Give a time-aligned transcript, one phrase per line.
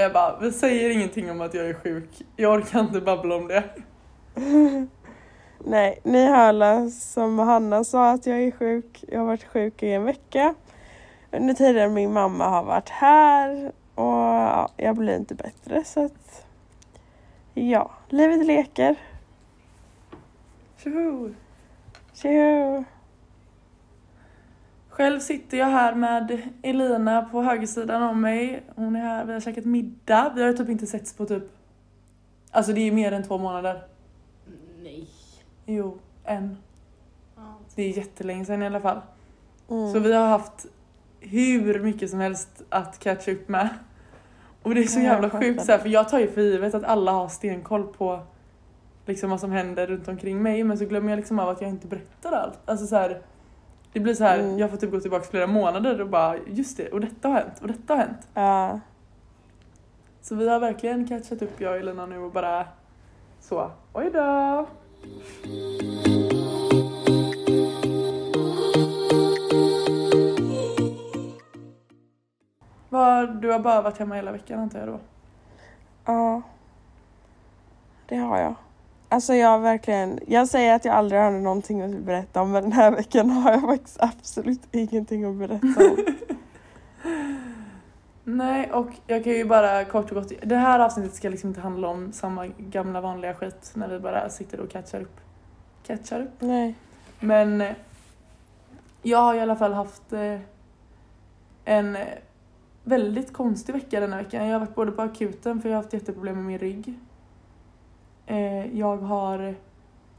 [0.00, 2.22] Jag bara, vi säger ingenting om att jag är sjuk.
[2.36, 3.64] Jag orkar inte babbla om det.
[5.64, 9.04] Nej, ni hör alla som Hanna sa att jag är sjuk.
[9.08, 10.54] Jag har varit sjuk i en vecka.
[11.32, 16.46] Under tiden min mamma har varit här och ja, jag blir inte bättre så att
[17.54, 18.96] ja, livet leker.
[20.82, 21.34] Tjoho!
[22.14, 22.84] Tjo!
[25.00, 28.62] Själv sitter jag här med Elina på högersidan om mig.
[28.74, 30.32] Hon är här, vi har käkat middag.
[30.34, 31.42] Vi har typ inte setts på typ...
[32.50, 33.82] Alltså det är mer än två månader.
[34.82, 35.08] Nej.
[35.66, 36.56] Jo, en.
[37.36, 37.42] Ja.
[37.74, 39.00] Det är jättelänge sedan i alla fall.
[39.70, 39.92] Mm.
[39.92, 40.66] Så vi har haft
[41.20, 43.68] hur mycket som helst att catcha upp med.
[44.62, 46.74] Och det är så Ja, jävla sjukt så här, för jag tar ju för givet
[46.74, 48.20] att alla har stenkoll på
[49.06, 51.70] liksom vad som händer runt omkring mig men så glömmer jag liksom av att jag
[51.70, 52.58] inte berättar allt.
[52.64, 53.22] Alltså så här,
[53.92, 54.58] det blir så här, Mm.
[54.58, 57.58] jag får typ gå tillbaka flera månader och bara just det, och detta har hänt,
[57.60, 58.28] och detta har hänt.
[58.34, 58.80] Ja.
[60.22, 62.66] Så vi har verkligen catchat upp jag och Elina nu och bara
[63.40, 64.66] så, oj då.
[72.88, 75.00] Vad, du har bara varit hemma hela veckan antar jag då?
[76.04, 76.42] Ja.
[78.06, 78.54] Det har jag.
[79.12, 82.72] Alltså jag verkligen, jag säger att jag aldrig har någonting att berätta om men den
[82.72, 85.96] här veckan har jag faktiskt absolut ingenting att berätta om.
[88.36, 91.60] Nej, och jag kan ju bara kort och gott, det här avsnittet ska liksom inte
[91.60, 95.20] handla om samma gamla vanliga skit när vi bara sitter och catchar upp.
[95.86, 96.34] Catchar upp?
[96.38, 96.74] Nej.
[97.20, 97.74] Men eh,
[99.02, 100.38] jag har i alla fall haft eh,
[101.64, 102.06] en eh,
[102.84, 104.46] väldigt konstig vecka denna veckan.
[104.46, 106.98] Jag har varit både på akuten för jag har haft jätteproblem med min rygg.
[108.30, 109.54] Eh, Jag har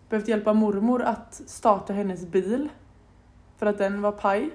[0.09, 2.69] behövt hjälpa mormor att starta hennes bil.
[3.57, 4.49] För att den var paj.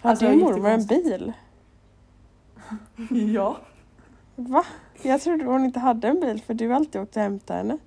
[0.00, 1.32] Har Alltså, din mormor en bil?
[3.34, 3.56] Ja.
[4.36, 4.64] Va?
[5.02, 7.78] Jag trodde hon inte hade en bil för du alltid åkte och hämtade henne.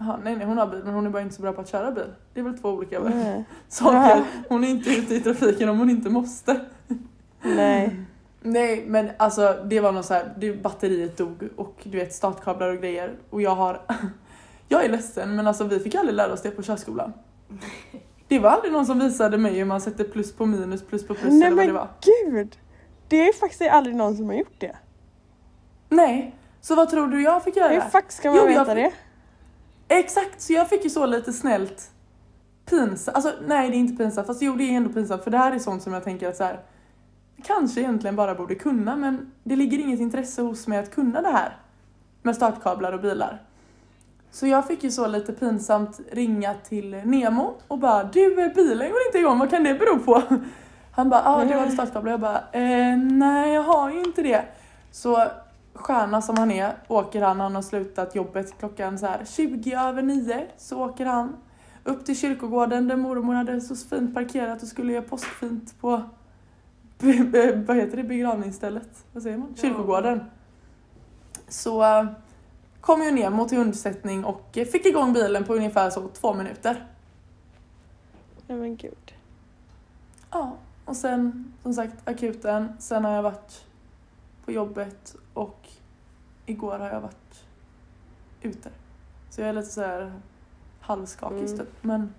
[0.00, 1.68] Aha, nej, nej, hon har bil men hon är bara inte så bra på att
[1.68, 2.12] köra bil.
[2.34, 3.44] Det är väl två olika Nej.
[3.68, 4.24] saker.
[4.48, 6.60] Hon är inte ute i trafiken om hon inte måste.
[7.42, 8.00] Nej.
[8.40, 12.68] Nej men alltså det var något så här, det, batteriet dog och du vet startkablar
[12.68, 13.80] och grejer och jag har
[14.68, 17.12] Jag är ledsen men alltså vi fick aldrig lära oss det på körskolan.
[18.28, 21.14] Det var aldrig någon som visade mig hur man sätter plus på minus, plus på
[21.14, 21.88] plus Nej eller vad det men var.
[22.30, 22.58] gud!
[23.08, 24.76] Det är faktiskt aldrig någon som har gjort det.
[25.88, 27.68] Nej, så vad tror du jag fick göra?
[27.72, 28.92] Hur fuck ska man Jo, veta fick- det?
[29.94, 31.90] Exakt, så jag fick ju så lite snällt
[32.70, 35.38] pinsamt, alltså nej det är inte pinsamt, fast jo det är ändå pinsamt för det
[35.38, 36.60] här är sånt som jag tänker att så här,
[37.44, 41.30] kanske egentligen bara borde kunna men det ligger inget intresse hos mig att kunna det
[41.30, 41.56] här
[42.22, 43.42] med startkablar och bilar.
[44.30, 49.06] Så jag fick ju så lite pinsamt ringa till Nemo och bara du bilen går
[49.06, 50.22] inte igång, vad kan det bero på?
[50.92, 54.22] Han bara, ja ah, du har startkablar, jag bara, eh, nej jag har ju inte
[54.22, 54.44] det.
[54.90, 55.24] Så
[55.78, 60.02] stjärna som han är åker han, han har slutat jobbet klockan så här 20 över
[60.02, 61.36] 9 så åker han
[61.84, 66.02] upp till kyrkogården där mormor hade så fint parkerat och skulle göra påskfint på
[67.66, 69.04] vad heter det, begravningsstället?
[69.12, 69.48] Vad säger man?
[69.56, 69.62] Ja.
[69.62, 70.24] Kyrkogården.
[71.48, 72.06] Så äh,
[72.80, 76.86] kom ju Nemo till undsättning och eh, fick igång bilen på ungefär så två minuter.
[78.46, 79.14] Nej men gud.
[80.30, 82.72] Ja, och sen som sagt akuten.
[82.78, 83.64] Sen har jag varit
[84.44, 85.68] på jobbet och
[86.46, 87.44] igår har jag varit
[88.42, 88.70] ute.
[89.30, 90.12] Så jag är lite så här
[90.80, 91.58] halvskakig Mm.
[91.58, 91.84] typ.
[91.84, 92.14] Men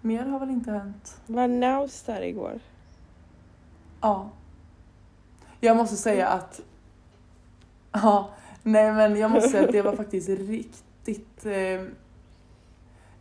[0.00, 1.20] mer har väl inte hänt.
[1.26, 2.60] Var Naus där igår?
[4.00, 4.30] Ja.
[5.60, 6.60] Jag måste säga att...
[7.92, 8.30] Ja,
[8.62, 11.46] nej men jag måste säga att det var faktiskt riktigt...
[11.46, 11.82] Eh,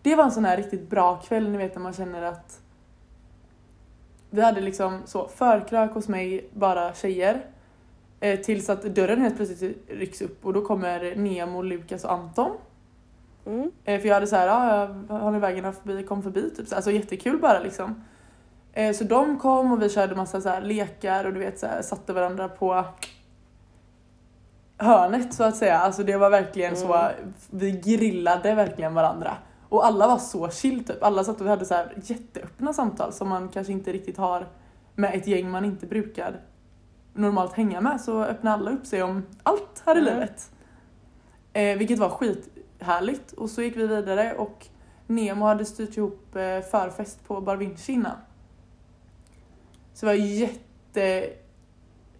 [0.01, 2.61] det var en sån här riktigt bra kväll, ni vet när man känner att...
[4.29, 7.45] Vi hade liksom så förkrök hos mig, bara tjejer.
[8.19, 12.51] Eh, tills att dörren helt plötsligt rycks upp och då kommer Nemo, Lukas och Anton.
[13.45, 13.71] Mm.
[13.83, 16.67] Eh, För jag hade så här, ja, jag har ni vägarna förbi, kom förbi typ.
[16.67, 18.03] Så, alltså jättekul bara liksom.
[18.73, 21.67] Eh, Så de kom och vi körde massa så här lekar och du vet så
[21.67, 22.85] här, satte varandra på
[24.77, 25.77] hörnet så att säga.
[25.79, 27.33] Alltså det var verkligen så, Mm.
[27.49, 29.37] vi grillade verkligen varandra.
[29.69, 31.03] Och alla var så chill typ.
[31.03, 34.47] Alla satt och vi hade så här jätteöppna samtal som man kanske inte riktigt har
[34.95, 36.39] med ett gäng man inte brukar
[37.13, 38.01] normalt hänga med.
[38.01, 40.13] Så öppnade alla upp sig om allt här i Mm.
[40.13, 40.51] livet.
[41.53, 43.31] Eh, vilket var skithärligt.
[43.31, 44.67] Och så gick vi vidare och
[45.07, 48.15] Nemo hade styrt ihop eh, förfest på Bar Vinci innan.
[49.93, 51.29] Så det var jätte...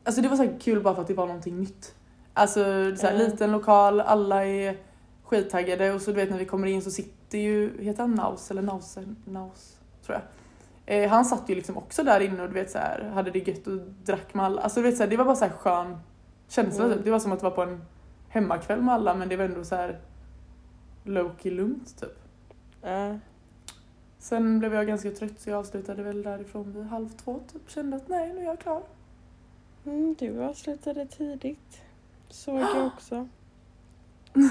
[0.03, 1.95] Alltså det var så kul bara för att det var någonting nytt.
[2.33, 2.59] Alltså
[2.95, 3.31] så här, Mm.
[3.31, 4.77] liten lokal, alla är
[5.23, 8.51] skittaggade och så du vet när vi kommer in så sitter ju, heter han Naus
[8.51, 9.03] eller Nause?
[9.25, 10.23] Naus tror jag.
[11.03, 13.47] Eh, han satt ju liksom också där inne och du vet så här, hade det
[13.47, 14.61] gött och drack med alla.
[14.61, 15.97] Alltså du vet så här, det var bara så här skön
[16.47, 16.95] känsla Mm.
[16.97, 17.05] typ.
[17.05, 17.81] Det var som att vara på en
[18.29, 19.99] hemmakväll med alla men det var ändå så här
[21.05, 22.19] low-key lugnt typ.
[22.81, 23.17] Ja.
[24.19, 27.69] Sen blev jag ganska trött så jag avslutade väl därifrån vid halv två typ.
[27.71, 28.81] Kände att nej nu är jag klar.
[29.85, 31.81] Mm, du avslutade tidigt.
[32.29, 33.27] Såg jag också.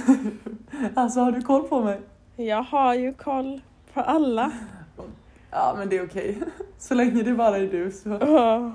[0.95, 2.01] Alltså har du koll på mig?
[2.37, 3.61] Jag har ju koll
[3.95, 4.53] på alla.
[5.51, 6.39] Ja men det är okej.
[6.79, 8.19] Så länge det bara är du så.
[8.21, 8.71] Åh,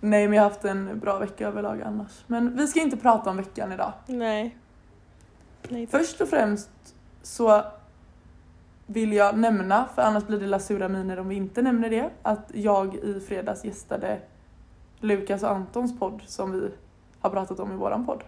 [0.00, 2.24] Nej men jag har haft en bra vecka överlag annars.
[2.26, 3.92] Men vi ska inte prata om veckan idag.
[4.06, 4.56] nej.
[5.68, 5.86] Nej.
[5.86, 6.70] Först och främst
[7.22, 7.64] så
[8.86, 12.50] vill jag nämna, för annars blir det lasura miner om vi inte nämner det, att
[12.54, 14.20] jag i fredags gästade
[15.00, 16.70] Lukas och Antons podd som vi
[17.20, 18.24] har pratat om i våran podd.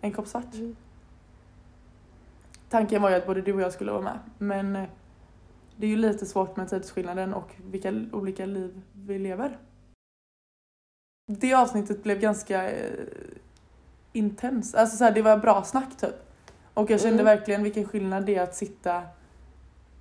[0.00, 0.54] En kopp svart.
[0.54, 0.76] Mm.
[2.68, 4.88] Tanken var ju att både du och jag skulle vara med, men eh,
[5.76, 9.58] det är ju lite svårt med tidsskillnaden och vilka olika liv vi lever.
[11.26, 12.90] Det avsnittet blev ganska eh,
[14.12, 16.14] intens, alltså så här, det var bra snack typ.
[16.74, 17.36] Och jag kände Mm.
[17.36, 19.02] verkligen vilken skillnad det är att sitta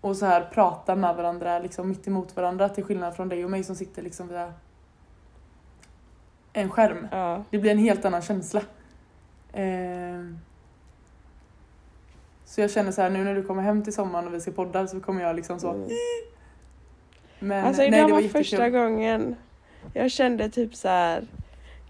[0.01, 3.51] och så här prata med varandra liksom mitt emot varandra till skillnad från dig och
[3.51, 4.53] mig som sitter liksom via
[6.53, 7.07] en skärm.
[7.11, 7.43] Ja.
[7.49, 8.61] Det blir en helt annan känsla.
[9.53, 10.39] Ehm.
[12.45, 14.51] Så jag känner så här nu när du kommer hem till sommaren och vi ska
[14.51, 15.71] podda så kommer jag liksom så.
[15.71, 15.89] Mm.
[17.39, 19.35] Men Alltså nej, idag det var, var första gången
[19.93, 21.23] jag kände typ så här.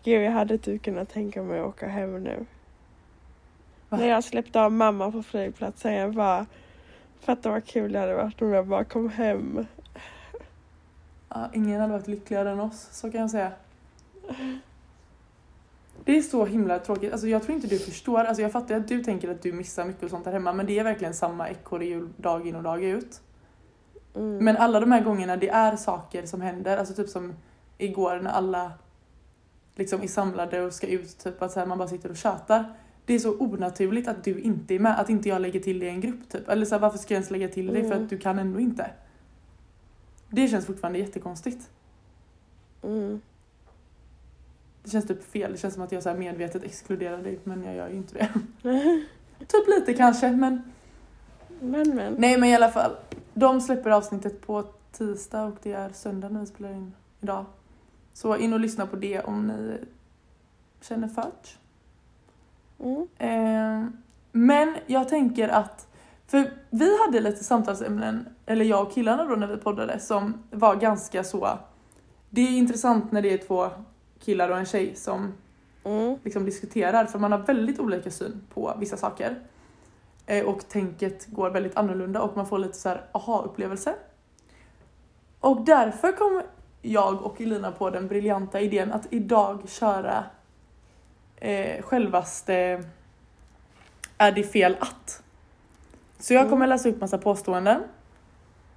[0.03, 2.45] Gud jag hade typ kunnat tänka mig att åka hem nu.
[3.89, 3.97] Va?
[3.97, 6.45] När jag släppte av mamma på flygplatsen jag bara
[7.19, 9.65] Fatta vad kul det hade varit om jag bara kom hem.
[11.29, 13.51] Ja, ingen hade varit lyckligare än oss, så kan jag säga.
[16.03, 17.11] Det är så himla tråkigt.
[17.11, 18.19] Alltså, jag tror inte du förstår.
[18.19, 20.65] Alltså, jag fattar att du tänker att du missar mycket och sånt där hemma men
[20.65, 23.21] det är verkligen samma ekorrhjul dag in och dag ut.
[24.15, 24.37] Mm.
[24.37, 27.35] Men alla de här gångerna det är saker som händer, alltså typ som
[27.77, 28.71] igår när alla
[29.75, 32.65] liksom är samlade och ska ut, typ att så här, man bara sitter och tjatar.
[33.09, 35.87] Det är så onaturligt att du inte är med, att inte jag lägger till dig
[35.87, 36.49] i en grupp typ.
[36.49, 38.03] Eller så här, varför ska jag ens lägga till dig för Mm.
[38.03, 38.91] att du kan ändå inte.
[40.29, 41.69] Det känns fortfarande jättekonstigt.
[42.83, 43.21] Mm.
[44.83, 47.75] Det känns typ fel, det känns som att jag så medvetet exkluderar dig men jag
[47.75, 48.29] gör ju inte det.
[49.47, 50.61] typ lite kanske men
[51.59, 52.13] Men men.
[52.17, 52.95] Nej men i alla fall.
[53.33, 57.45] De släpper avsnittet på tisdag och det är söndag när vi spelar in idag.
[58.13, 59.77] Så in och lyssna på det om ni
[60.81, 61.58] känner för det.
[62.79, 63.07] Mm.
[63.17, 63.89] Eh,
[64.31, 65.87] men jag tänker att,
[66.27, 70.75] för vi hade lite samtalsämnen, eller jag och killarna då när vi poddade, som var
[70.75, 71.49] ganska så,
[72.29, 73.69] det är intressant när det är två
[74.19, 75.33] killar och en tjej som
[75.83, 76.17] Mm.
[76.23, 79.39] liksom diskuterar för man har väldigt olika syn på vissa saker.
[80.25, 83.95] Eh, och tänket går väldigt annorlunda och man får lite så här aha-upplevelse.
[85.39, 86.41] Och därför kom
[86.81, 90.23] jag och Elina på den briljanta idén att idag köra
[91.39, 92.83] eh, självaste
[94.17, 95.23] Är det fel att?
[96.19, 97.83] Så jag kommer läsa upp massa påståenden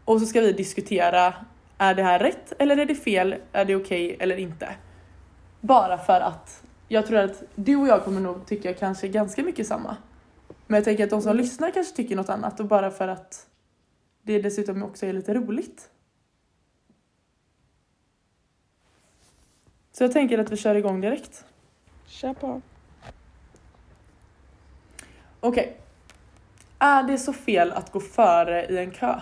[0.05, 1.35] och så ska vi diskutera
[1.79, 3.35] Är det här rätt eller är det fel?
[3.53, 4.75] Är det okej eller inte?
[5.61, 9.67] Bara för att jag tror att du och jag kommer nog tycka kanske ganska mycket
[9.67, 9.97] samma.
[10.67, 11.43] Men jag tänker att de som Mm.
[11.43, 13.47] lyssnar kanske tycker något annat och bara för att
[14.23, 15.91] det dessutom också är lite roligt.
[19.93, 21.45] Så jag tänker att vi kör igång direkt.
[22.13, 22.61] Kör på.
[25.41, 25.77] Okej.
[26.79, 29.21] Är det så fel att gå före i en kö?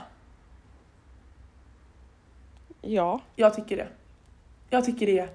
[2.80, 3.20] Ja.
[3.36, 3.88] Jag tycker det.
[4.70, 5.28] Jag tycker det är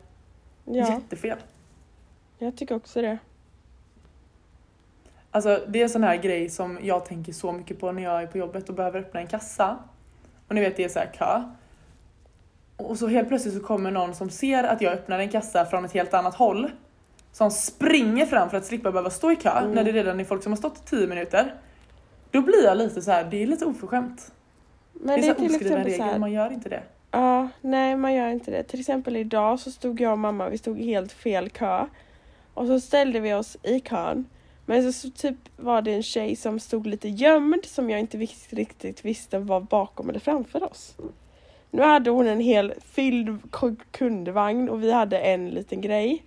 [0.66, 0.94] Ja.
[0.94, 1.38] jättefel.
[2.38, 3.18] Jag tycker också det.
[5.32, 8.24] Alltså det är en sån här grej som jag tänker så mycket på när jag
[8.24, 9.78] är på jobbet och behöver öppna en kassa.
[10.48, 11.44] Och ni vet det är så här kö.
[12.78, 15.86] Och så helt plötsligt så kommer någon som ser att jag öppnar en kassa från
[15.86, 16.72] ett helt annat håll.
[17.36, 19.72] Som springer fram för att slippa behöva stå i kö Mm.
[19.72, 21.56] när det redan är folk som har stått i 10 minuter.
[22.32, 24.32] Då blir jag lite så här, det är lite oförskämt.
[24.94, 26.20] Men det är, det är oskriven regel, så här.
[26.20, 26.84] man gör inte det.
[27.12, 28.64] Ja, nej man gör inte det.
[28.64, 31.86] Till exempel idag så stod jag och mamma, vi stod i helt fel kö.
[32.54, 34.26] Och så ställde vi oss i kön.
[34.66, 38.48] Men så, typ var det en tjej som stod lite gömd som jag inte vis-
[38.54, 40.96] riktigt visste var bakom eller framför oss.
[41.72, 43.40] Nu hade hon en hel fylld
[43.92, 46.24] kundvagn och vi hade en liten grej.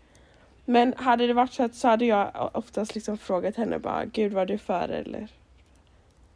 [0.71, 4.33] Men hade det varit så att så hade jag oftast liksom frågat henne bara Gud
[4.33, 5.29] var du före eller?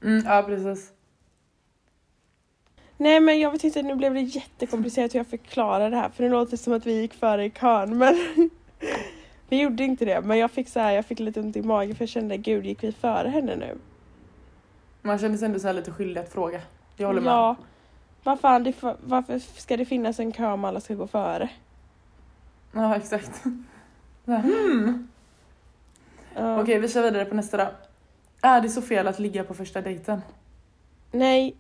[0.03, 0.93] Mm, ja precis.
[2.97, 6.25] Nej men jag vet inte, nu blev det jättekomplicerat hur jag förklarar det här för
[6.25, 8.19] det låter som att vi gick före i kön men
[9.49, 10.21] vi gjorde inte det.
[10.21, 12.67] Men jag fick så här, jag fick lite ont i magen för jag kände gud
[12.67, 13.79] gick vi före henne nu?
[15.03, 16.61] Man känner sig ändå så lite skyldig att fråga.
[16.97, 17.33] Jag håller med.
[17.33, 17.57] Ja.
[18.23, 18.75] Vad fan, det,
[19.05, 21.49] varför ska det finnas en kö om alla ska gå före?
[22.73, 23.45] Ja, exakt.
[24.25, 25.09] Hmm.
[26.35, 26.61] Ja.
[26.63, 27.69] Okej, vi kör vidare på nästa då.
[28.41, 30.23] Är det så fel att ligga på första dejten?
[31.11, 31.57] Nej,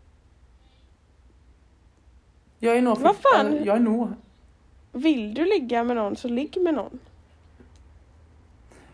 [2.58, 2.98] Jag är nog...
[2.98, 3.64] Vad fan?
[3.64, 4.08] Jag är nog...
[4.92, 6.98] vill du ligga med någon så ligg med någon.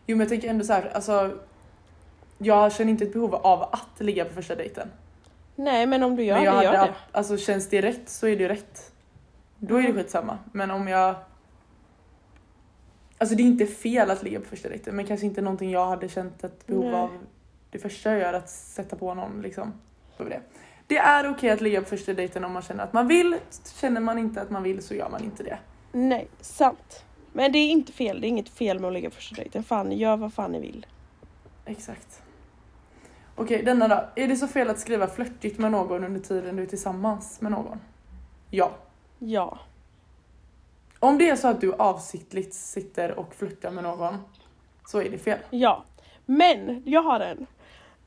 [0.07, 1.39] Jo men jag tänker ändå så här, alltså...
[2.39, 4.89] Jag känner inte ett behov av att ligga på första dejten.
[5.57, 7.19] Nej, men om du gör men jag det, gör hade, det.
[7.19, 8.93] Alltså känns det rätt så är det ju rätt.
[9.59, 10.03] Då är det Mm.
[10.03, 10.39] skitsamma.
[10.53, 11.15] Men om jag...
[13.19, 15.87] Alltså det är inte fel att ligga på första dejten men kanske inte någonting jag
[15.87, 16.95] hade känt ett behov Nej.
[16.95, 17.11] av
[17.71, 19.73] det första jag gör att sätta på någon liksom.
[20.17, 20.41] Det.
[20.87, 23.37] det är okej att ligga på första dejten om man känner att man vill.
[23.81, 25.59] Känner man inte att man vill så gör man inte det.
[25.93, 27.05] Nej, sant.
[27.33, 29.65] Men det är inte fel, det är inget fel med att ligga på första dejten.
[29.65, 30.87] Fan, gör vad fan ni vill.
[31.65, 32.23] Exakt.
[33.35, 34.09] Okej, denna då.
[34.15, 37.53] Är det så fel att skriva flörtigt med någon under tiden du är tillsammans med
[37.53, 37.81] någon?
[38.51, 38.71] Ja.
[39.19, 39.59] Ja.
[41.00, 44.17] Om det är så att du avsiktligt sitter och flörtar med någon
[44.87, 45.38] så är det fel.
[45.50, 45.85] Ja.
[46.26, 47.47] Men, jag har en.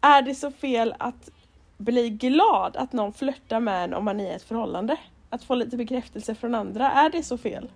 [0.02, 1.30] Är det så fel att
[1.78, 4.98] bli glad att någon flörtar med en om man är i ett förhållande?
[5.30, 7.72] Att få lite bekräftelse från andra, är det så fel?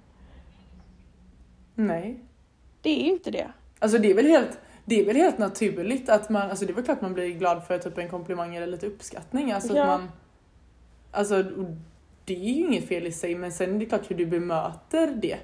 [1.76, 2.20] Nej.
[2.82, 3.52] Det är ju inte det.
[3.80, 6.76] Alltså det är väl helt, det är väl helt naturligt att man, alltså det är
[6.76, 9.52] väl klart man blir glad för typ en komplimang eller lite uppskattning.
[9.52, 9.84] Alltså Ja.
[9.84, 10.12] att man,
[11.12, 11.44] alltså
[12.26, 15.08] det är ju inget fel i sig men sen är det klart hur du bemöter
[15.22, 15.38] det.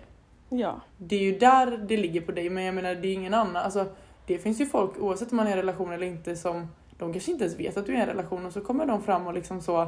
[0.49, 0.81] Ja.
[0.97, 3.55] Det är ju där det ligger på dig men jag menar det är ingen annan.
[3.55, 3.85] Alltså,
[4.25, 7.11] det finns ju folk oavsett om man är i en relation eller inte som de
[7.13, 9.27] kanske inte ens vet att du är i en relation och så kommer de fram
[9.27, 9.87] och liksom så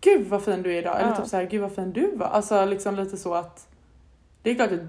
[0.00, 1.16] Gud vad fin du är idag eller Ja.
[1.16, 2.26] typ så här, Gud vad fin du var.
[2.26, 3.68] Alltså liksom lite så att
[4.42, 4.80] Det är klart att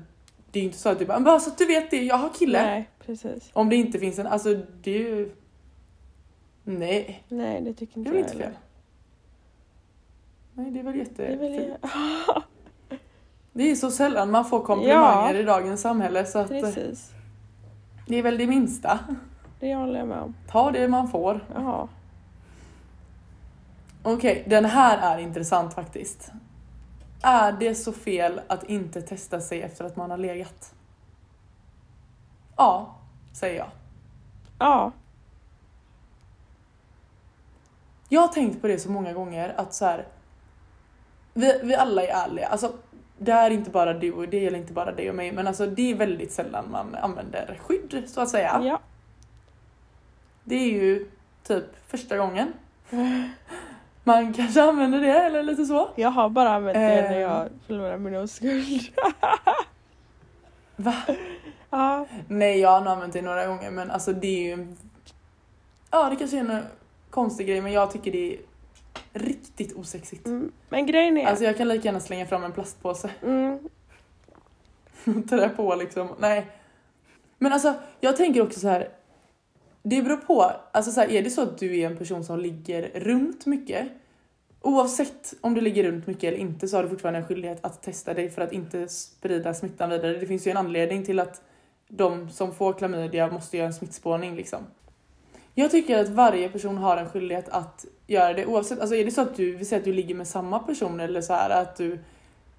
[0.52, 2.30] det är inte så att du bara, bara så att du vet det, jag har
[2.30, 2.62] kille.
[2.62, 3.50] Nej, precis.
[3.54, 5.32] Om det inte finns en, alltså det är ju
[6.64, 8.54] Nej, Nej, det tycker det inte väl jag inte fel.
[10.58, 11.74] Nej det är väl jätte Det är väl...
[13.54, 15.40] Det är så sällan man får komplimanger Ja.
[15.40, 17.12] i dagens samhälle så att eh, Precis.
[18.08, 19.00] det är väl det minsta.
[19.60, 20.36] Det håller jag med om.
[20.48, 21.46] Ta det man får.
[21.56, 21.88] Jaha.
[24.04, 26.32] Okej, den här är intressant faktiskt.
[27.22, 30.74] Är det så fel att inte testa sig efter att man har legat?
[32.58, 32.96] Ja,
[33.34, 33.68] säger jag.
[34.60, 34.92] Ja.
[38.10, 40.06] Jag har tänkt på det så många gånger att så här.
[41.38, 42.48] Vi, vi alla är ärliga.
[42.48, 42.74] Alltså,
[43.18, 45.66] det är inte bara du och det gäller inte bara dig och mig men alltså
[45.66, 48.62] det är väldigt sällan man använder skydd så att säga.
[48.64, 48.80] Ja.
[50.44, 51.08] Det är ju
[51.44, 52.54] typ första gången.
[54.04, 55.90] Man kanske använder det eller lite så.
[55.96, 57.12] Jag har bara använt det Eh.
[57.12, 58.82] när jag förlorar min oskuld.
[60.76, 60.94] Va?
[61.70, 62.06] ja.
[62.28, 64.76] Nej, jag har nog använt det några gånger men alltså det är ju.
[65.92, 66.64] Ja, det kanske är en
[67.10, 68.38] konstig grej men jag tycker det är
[69.14, 70.28] riktigt osexigt.
[70.28, 70.52] Mm.
[70.70, 71.26] Men grejen är...
[71.26, 73.60] Alltså jag kan lika gärna slänga fram en plastpåse mm,
[75.30, 76.10] trä på liksom.
[76.20, 76.48] Nej.
[77.38, 78.90] Men alltså jag tänker också så här.
[79.84, 80.52] Det beror på.
[80.72, 83.88] Alltså så här, är det så att du är en person som ligger runt mycket.
[84.62, 87.84] Oavsett om du ligger runt mycket eller inte så har du fortfarande en skyldighet att
[87.84, 90.18] testa dig för att inte sprida smittan vidare.
[90.18, 91.42] Det finns ju en anledning till att
[91.88, 94.60] de som får klamydia måste göra en smittspårning liksom.
[95.54, 99.12] Jag tycker att varje person har en skyldighet att göra det oavsett, alltså är det
[99.12, 101.76] så att du, vi säger att du ligger med samma person eller så här att
[101.76, 102.00] du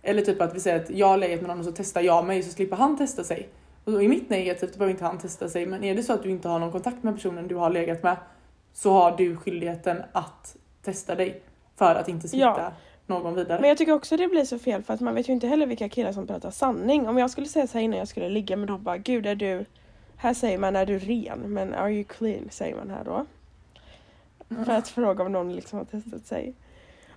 [0.03, 2.26] eller typ att vi säger att jag har legat med någon och så testar jag
[2.26, 3.49] mig så slipper han testa sig.
[3.85, 5.67] Och är mitt negativt, behöver inte han testa sig.
[5.67, 8.03] Men är det så att du inte har någon kontakt med personen du har legat
[8.03, 8.17] med
[8.73, 11.43] så har du skyldigheten att testa dig
[11.76, 12.73] för att inte smitta Ja.
[13.07, 13.61] någon vidare.
[13.61, 15.67] Men jag tycker också det blir så fel för att man vet ju inte heller
[15.67, 17.09] vilka killar som pratar sanning.
[17.09, 19.35] Om jag skulle säga så här innan jag skulle ligga med dem bara gud är
[19.35, 19.65] du
[20.17, 23.26] här säger man är du ren men are you clean säger man här då.
[24.49, 26.55] För att fråga om någon liksom har testat sig.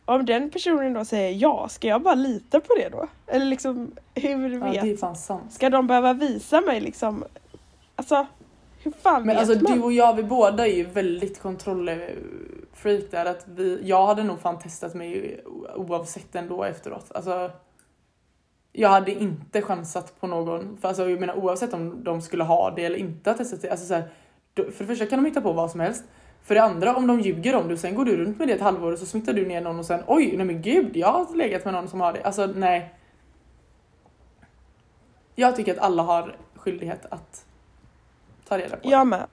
[0.06, 3.08] Om den personen då säger ja, ska jag bara lita på det då?
[3.28, 4.82] Eller liksom hur ja, vet?
[4.82, 5.54] det är fan sant.
[5.54, 7.24] Ska de behöva visa mig liksom?
[7.96, 8.28] Alltså
[8.84, 9.78] hur fan Men vet alltså man?
[9.78, 13.26] du och jag, vi båda är ju väldigt kontrollfreak där.
[13.26, 15.42] Att vi, jag hade nog fan testat mig
[15.76, 17.12] oavsett ändå efteråt.
[17.16, 17.52] Alltså,
[18.72, 20.78] jag hade inte chansat på någon.
[20.78, 23.70] För alltså, jag menar oavsett om de skulle ha det eller inte testat det.
[23.70, 24.10] Alltså, så här,
[24.56, 26.04] för det första kan de hitta på vad som helst.
[26.44, 28.54] För det andra, om de ljuger om det och sen går du runt med det
[28.54, 31.12] ett halvår och så smittar du ner någon och sen oj, nej men gud, jag
[31.12, 32.24] har legat med någon som har det.
[32.24, 32.94] Alltså nej.
[35.36, 37.46] Jag tycker att alla har skyldighet att
[38.48, 38.90] ta reda på.
[38.90, 39.28] Jag med.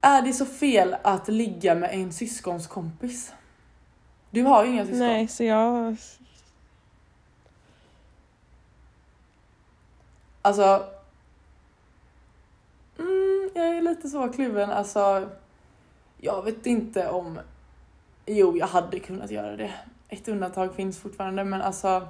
[0.00, 3.32] Är det så fel att ligga med en syskons kompis?
[4.30, 4.98] Du har ju inga syskon.
[4.98, 5.96] Nej, så jag...
[10.44, 10.86] Alltså...
[13.54, 14.70] jag är lite så kluven.
[14.70, 15.28] Alltså,
[16.18, 17.40] jag vet inte om...
[18.26, 19.74] Jo, jag hade kunnat göra det.
[20.08, 22.08] Ett undantag finns fortfarande, men alltså...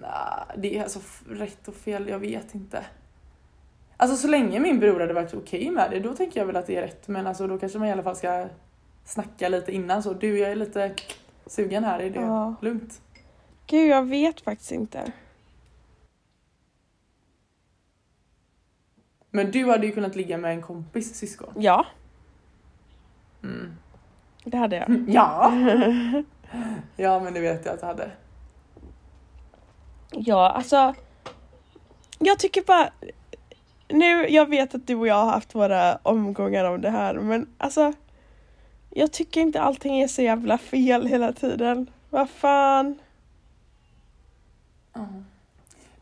[0.00, 0.10] Nej,
[0.56, 2.84] det är alltså rätt och fel, jag vet inte.
[3.96, 6.66] Alltså så länge min bror hade varit okej med det, då tänker jag väl att
[6.66, 7.08] det är rätt.
[7.08, 8.46] Men alltså då kanske man i alla fall ska
[9.04, 10.12] snacka lite innan så.
[10.12, 10.94] Du, jag är lite
[11.46, 12.54] sugen här, är det Ja.
[12.60, 13.00] lugnt?
[13.66, 15.12] Gud, jag vet faktiskt inte.
[19.34, 21.52] Men du hade ju kunnat ligga med en kompis syskon.
[21.56, 21.86] Ja,
[23.42, 23.76] Mm.
[24.44, 25.04] det hade jag.
[25.08, 25.52] Ja!
[26.96, 28.10] ja, men det vet jag att du hade.
[30.10, 30.94] Ja, alltså.
[32.18, 32.90] Jag tycker bara.
[33.88, 37.46] Nu, jag vet att du och jag har haft våra omgångar om det här, men
[37.58, 37.92] alltså.
[38.90, 41.90] Jag tycker inte allting är så jävla fel hela tiden.
[42.10, 42.98] Vad fan.
[44.92, 45.06] Ja.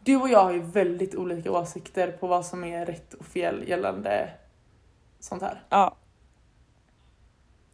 [0.04, 3.68] Du och jag har ju väldigt olika åsikter på vad som är rätt och fel
[3.68, 4.30] gällande
[5.20, 5.62] sånt här.
[5.68, 5.94] Ja,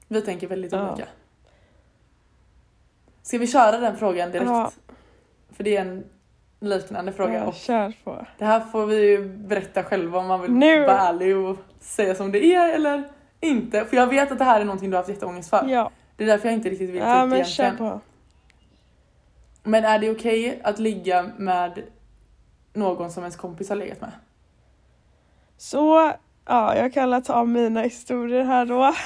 [0.09, 0.93] Vi tänker väldigt Ja.
[0.93, 1.09] olika.
[3.23, 4.51] Ska vi köra den frågan direkt?
[4.51, 4.73] Ja.
[5.53, 6.05] För det är en
[6.61, 7.35] liknande fråga.
[7.35, 8.27] ja kör på.
[8.39, 12.15] det här får vi ju berätta själva om man vill Nu- vara ärlig och säga
[12.15, 13.09] som det är eller
[13.41, 13.85] inte.
[13.85, 15.67] För jag vet att det här är någonting du har haft jätteångest för.
[15.69, 17.93] Ja, Det är därför jag inte riktigt vill ta ja upp men kör egentligen.
[17.93, 18.01] på.
[19.63, 21.83] Men är det okej att ligga med
[22.79, 24.11] någon som ens kompis har legat med?
[25.57, 26.13] Så,
[26.45, 28.95] ja, jag kan alla ta mina historier här då.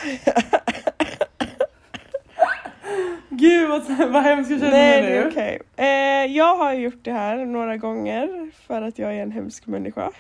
[3.29, 5.29] Gud vad, vad hemskt jag känner Nej, mig nu.
[5.29, 5.61] okej.
[5.77, 10.11] Eh, jag har gjort det här några gånger för att jag är en hemsk människa.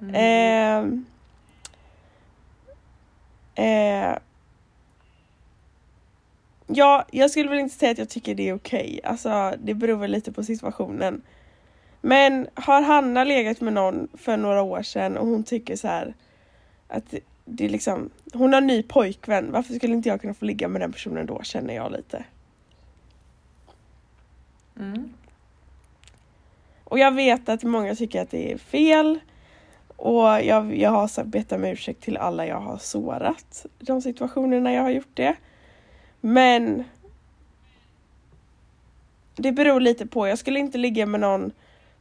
[0.00, 0.14] Mm.
[0.14, 1.04] Ehm.
[3.54, 4.18] Eh,
[6.66, 9.00] ja, jag skulle väl inte säga att jag tycker det är okej.
[9.04, 11.22] Alltså, det beror väl lite på situationen.
[12.06, 16.14] Men har Hanna legat med någon för några år sedan och hon tycker så här
[16.88, 17.14] att
[17.44, 20.68] det- är liksom, hon har en ny pojkvän, varför skulle inte jag kunna få ligga
[20.68, 22.24] med den personen då känner jag lite.
[24.78, 25.12] Mm.
[26.84, 29.18] Och jag vet att många tycker att det är fel.
[29.96, 33.66] Och jag, jag har bett om ursäkt till alla jag har sårat.
[33.78, 35.36] De situationerna jag har gjort det.
[36.20, 36.84] Men
[39.36, 40.28] det beror lite på.
[40.28, 41.52] Jag skulle inte ligga med någon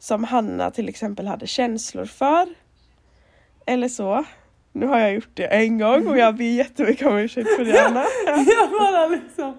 [0.03, 2.47] som Hanna till exempel hade känslor för.
[3.65, 4.25] Eller så.
[4.71, 7.85] Nu har jag gjort det en gång och jag ber jättemycket om ursäkt för det
[7.85, 8.03] Anna.
[8.25, 9.57] jag bara liksom...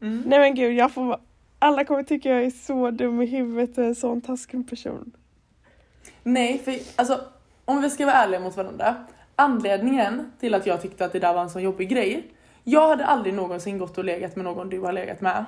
[0.00, 0.22] Mm.
[0.26, 1.20] Nej men gud, jag får...
[1.58, 5.12] Alla kommer tycka jag är så dum i huvudet och en sån taskig person.
[6.22, 7.20] Nej, för alltså
[7.64, 8.94] om vi ska vara ärliga mot varandra.
[9.36, 12.26] Anledningen till att jag tyckte att det där var en sån jobbig grej.
[12.64, 15.44] Jag hade aldrig någonsin gått och legat med någon du har legat med.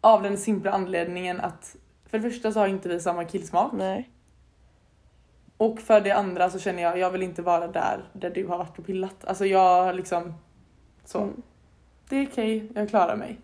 [0.00, 1.76] Av den simpla anledningen att
[2.14, 3.72] för det första så har inte vi samma killsmak.
[3.72, 4.10] Nej.
[5.56, 8.58] Och för det andra så känner jag, jag vill inte vara där, där du har
[8.58, 9.24] varit och pillat.
[9.24, 10.34] Alltså jag liksom,
[11.04, 11.18] så.
[11.18, 11.42] Mm.
[12.08, 13.38] Det är okej, jag klarar mig.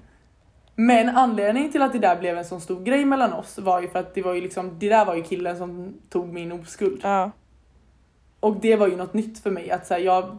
[0.74, 3.88] Men anledningen till att det där blev en sån stor grej mellan oss var ju
[3.88, 7.00] för att det var ju liksom, det där var ju killen som tog min oskuld.
[7.02, 7.30] Ja.
[8.40, 10.38] Och det var ju något nytt för mig att säga jag,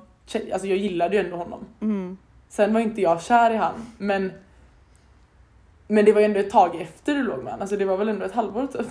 [0.54, 1.66] alltså jag gillade ju ändå honom.
[1.82, 2.18] Mm.
[2.50, 4.32] Sen var inte jag kär i han, men
[5.92, 7.98] men det var ju ändå ett tag efter du låg med honom, alltså det var
[7.98, 8.88] väl ändå ett halvår typ.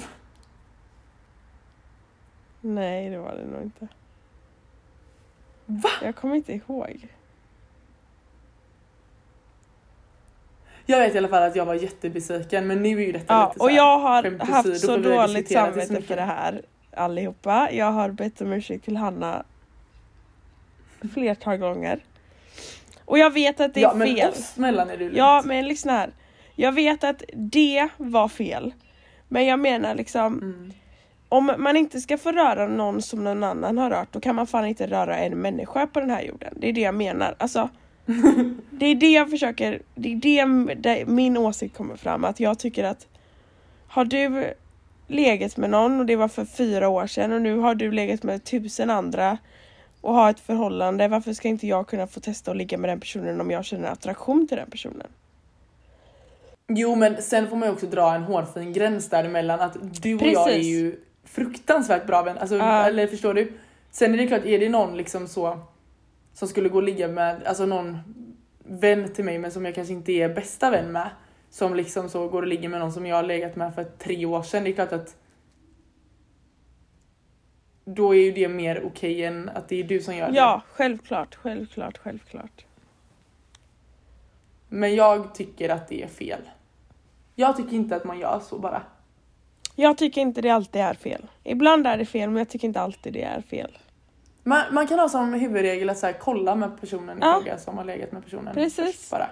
[2.61, 3.89] Nej, det var det nog inte.
[5.67, 5.91] Va?
[6.03, 7.09] Jag kommer inte ihåg.
[10.87, 13.47] Jag vet i alla fall att jag var jättebesviken men nu är ju detta Ja,
[13.47, 16.63] lite så och jag har haft så dåligt så samvete för det här
[16.95, 17.69] allihopa.
[17.73, 19.45] Jag har bett om ursäkt till Hanna
[21.15, 22.01] flertal gånger.
[23.05, 24.31] Och jag vet att det är ja, men fel.
[24.31, 25.47] oss mellan är det ju Ja, lugnt.
[25.47, 26.11] men lyssna här.
[26.61, 28.75] Jag vet att det var fel.
[29.29, 30.73] Men jag menar liksom, Mm.
[31.29, 34.47] om man inte ska få röra någon som någon annan har rört, då kan man
[34.47, 36.55] fan inte röra en människa på den här jorden.
[36.57, 37.35] Det är det jag menar.
[37.39, 37.69] Alltså,
[38.71, 42.25] det är det jag försöker, det är det, det min åsikt kommer fram.
[42.25, 43.07] Att jag tycker att
[43.87, 44.55] har du
[45.07, 48.23] legat med någon och det var för fyra år sedan och nu har du legat
[48.23, 49.39] med tusen andra
[50.01, 53.01] och har ett förhållande, varför ska inte jag kunna få testa att ligga med den
[53.01, 55.07] personen om jag känner attraktion till den personen?
[56.73, 60.23] Jo men sen får man ju också dra en hårfin gräns däremellan att du och
[60.23, 60.67] jag är Precis.
[60.67, 62.39] ju fruktansvärt bra vän.
[62.39, 62.87] Alltså, Ja.
[62.87, 63.53] Eller förstår du?
[63.91, 65.59] Sen är det klart, är det någon liksom så
[66.33, 67.99] som skulle gå och ligga med, alltså någon
[68.65, 71.11] vän till mig men som jag kanske inte är bästa vän med.
[71.51, 74.27] Som liksom så går och ligger med någon som jag har legat med för tre
[74.27, 74.65] år sedan.
[74.65, 75.17] Det är klart att
[77.85, 80.37] då är ju det mer okej än att det är du som gör det.
[80.37, 82.65] Ja, självklart, självklart, självklart.
[84.69, 86.41] Men jag tycker att det är fel.
[87.35, 88.83] Jag tycker inte att man gör så bara.
[89.77, 91.27] Jag tycker inte det alltid är fel.
[91.45, 93.79] Ibland är det fel men jag tycker inte alltid det är fel.
[94.43, 97.35] Man, man kan ha som huvudregel att så här, kolla med personen i Ja.
[97.35, 99.11] fråga som har legat med personen Precis.
[99.11, 99.29] bara.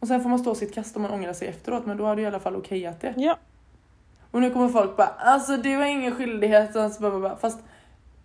[0.00, 2.16] Och sen får man stå sitt kast om man ångrar sig efteråt men då har
[2.16, 3.14] du i alla fall okejat det.
[3.16, 3.38] Ja.
[4.30, 6.76] Och nu kommer folk bara alltså du har ingen skyldighet.
[6.76, 7.36] Alltså, bara, bara.
[7.36, 7.60] Fast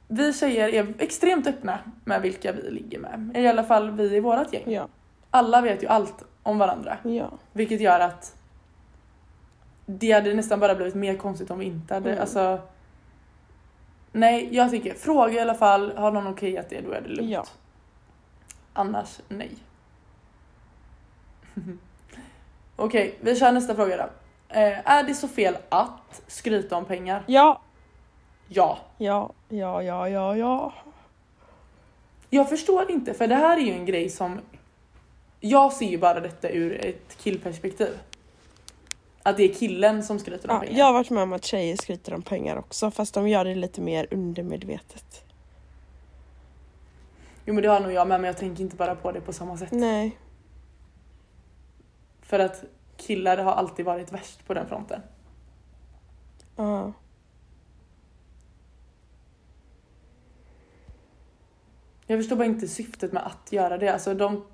[0.07, 3.31] vi tjejer är extremt öppna med vilka vi ligger med.
[3.35, 4.71] I alla fall vi i vårat gäng.
[4.71, 4.87] Ja.
[5.31, 6.97] Alla vet ju allt om varandra.
[7.03, 7.29] Ja.
[7.53, 8.35] Vilket gör att
[9.85, 12.21] det hade nästan bara blivit mer konstigt om vi inte hade, Mm.
[12.21, 12.59] alltså
[14.11, 17.31] Nej, jag tycker fråga i alla fall, har någon okejat det då är det lugnt.
[17.31, 17.45] Ja.
[18.73, 19.51] Annars nej.
[22.75, 24.03] Okej, vi kör nästa fråga då.
[24.55, 27.23] Eh, är det så fel att skryta om pengar?
[27.27, 27.61] Ja.
[28.47, 28.79] Ja.
[28.97, 29.31] Ja.
[29.49, 29.83] Ja.
[29.83, 30.09] Ja.
[30.09, 30.35] Ja.
[30.37, 30.73] Ja.
[32.29, 34.39] Jag förstår inte, för det här är ju en grej som
[35.39, 37.99] jag ser ju bara detta ur ett killperspektiv.
[39.23, 40.61] Att det är killen som skryter om ja.
[40.61, 40.79] pengar.
[40.79, 43.55] Jag har varit med om att tjejer skryter om pengar också fast de gör det
[43.55, 45.23] lite mer undermedvetet.
[47.45, 49.33] Jo men det har nog jag med men jag tänker inte bara på det på
[49.33, 49.71] samma sätt.
[49.71, 50.17] Nej.
[52.21, 52.63] För att
[52.97, 55.01] killar har alltid varit värst på den fronten.
[56.55, 56.93] Ja.
[62.07, 63.93] Jag förstår bara inte syftet med att göra det.
[63.93, 64.45] Alltså de...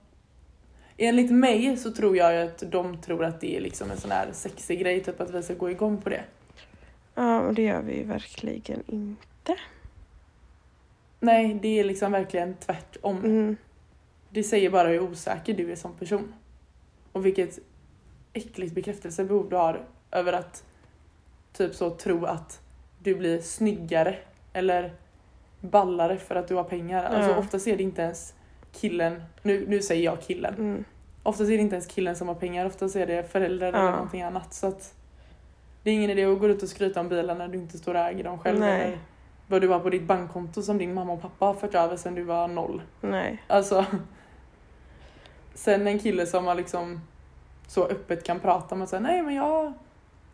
[0.98, 4.28] Enligt mig så tror jag att de tror att det är liksom en sån här
[4.32, 6.24] sexig grej, typ att vi ska gå igång på det.
[7.16, 9.56] Ja, och det gör vi verkligen inte.
[11.20, 13.18] Nej, det är liksom verkligen tvärtom.
[13.18, 13.58] Mm.
[14.30, 16.34] Det säger bara hur osäker du är som person.
[17.12, 17.60] Och vilket
[18.34, 20.64] äckligt bekräftelsebehov du har över att
[21.54, 22.62] typ så tro att
[23.00, 24.18] du blir snyggare
[24.54, 24.94] eller
[25.60, 27.04] ballare för att du har pengar.
[27.04, 27.38] Alltså Ja.
[27.38, 28.34] oftast är det inte ens
[28.76, 30.84] killen, nu, nu säger jag killen, Mm.
[31.24, 33.80] oftast är det inte ens killen som har pengar, oftast är det föräldrar Ja.
[33.80, 34.54] eller någonting annat.
[34.54, 34.94] Så att
[35.84, 37.94] det är ingen idé att gå ut och skryta om bilar när du inte står
[37.94, 38.60] och äger dem själv.
[38.60, 38.98] Nej.
[39.48, 42.16] Vad du har på ditt bankkonto som din mamma och pappa har fört över sedan
[42.16, 42.82] du var noll.
[43.02, 43.44] Nej.
[43.48, 43.86] Alltså.
[45.54, 47.02] Sen en kille som har liksom
[47.68, 49.74] så öppet kan prata om att säga nej men jag,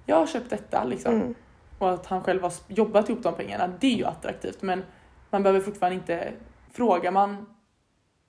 [0.05, 1.13] jag har köpt detta liksom.
[1.15, 1.35] Mm.
[1.77, 4.61] Och att han själv har jobbat ihop de pengarna, det är ju attraktivt.
[4.61, 4.83] Men
[5.29, 6.31] man behöver fortfarande inte,
[6.71, 7.45] frågar man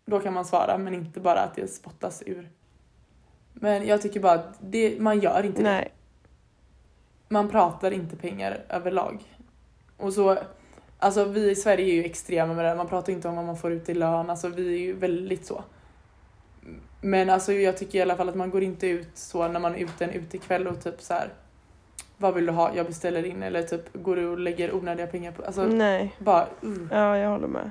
[0.04, 2.50] då kan man svara men inte bara att det spottas ur.
[3.52, 5.92] Men jag tycker bara att det, man gör inte det Nej.
[7.28, 9.22] man pratar inte pengar överlag.
[9.96, 10.38] Och så,
[10.98, 13.56] alltså vi i Sverige är ju extrema med det man pratar inte om vad man
[13.56, 15.64] får ut i lön, alltså vi är ju väldigt så.
[17.00, 19.74] Men alltså jag tycker i alla fall att man går inte ut så när man
[19.74, 21.28] är ute en utekväll och typ så här.
[22.16, 22.74] Vad vill du ha?
[22.74, 26.14] Jag beställer in eller typ går du och lägger onödiga pengar på, alltså Nej.
[26.18, 27.70] bara uh, Ja, jag håller med.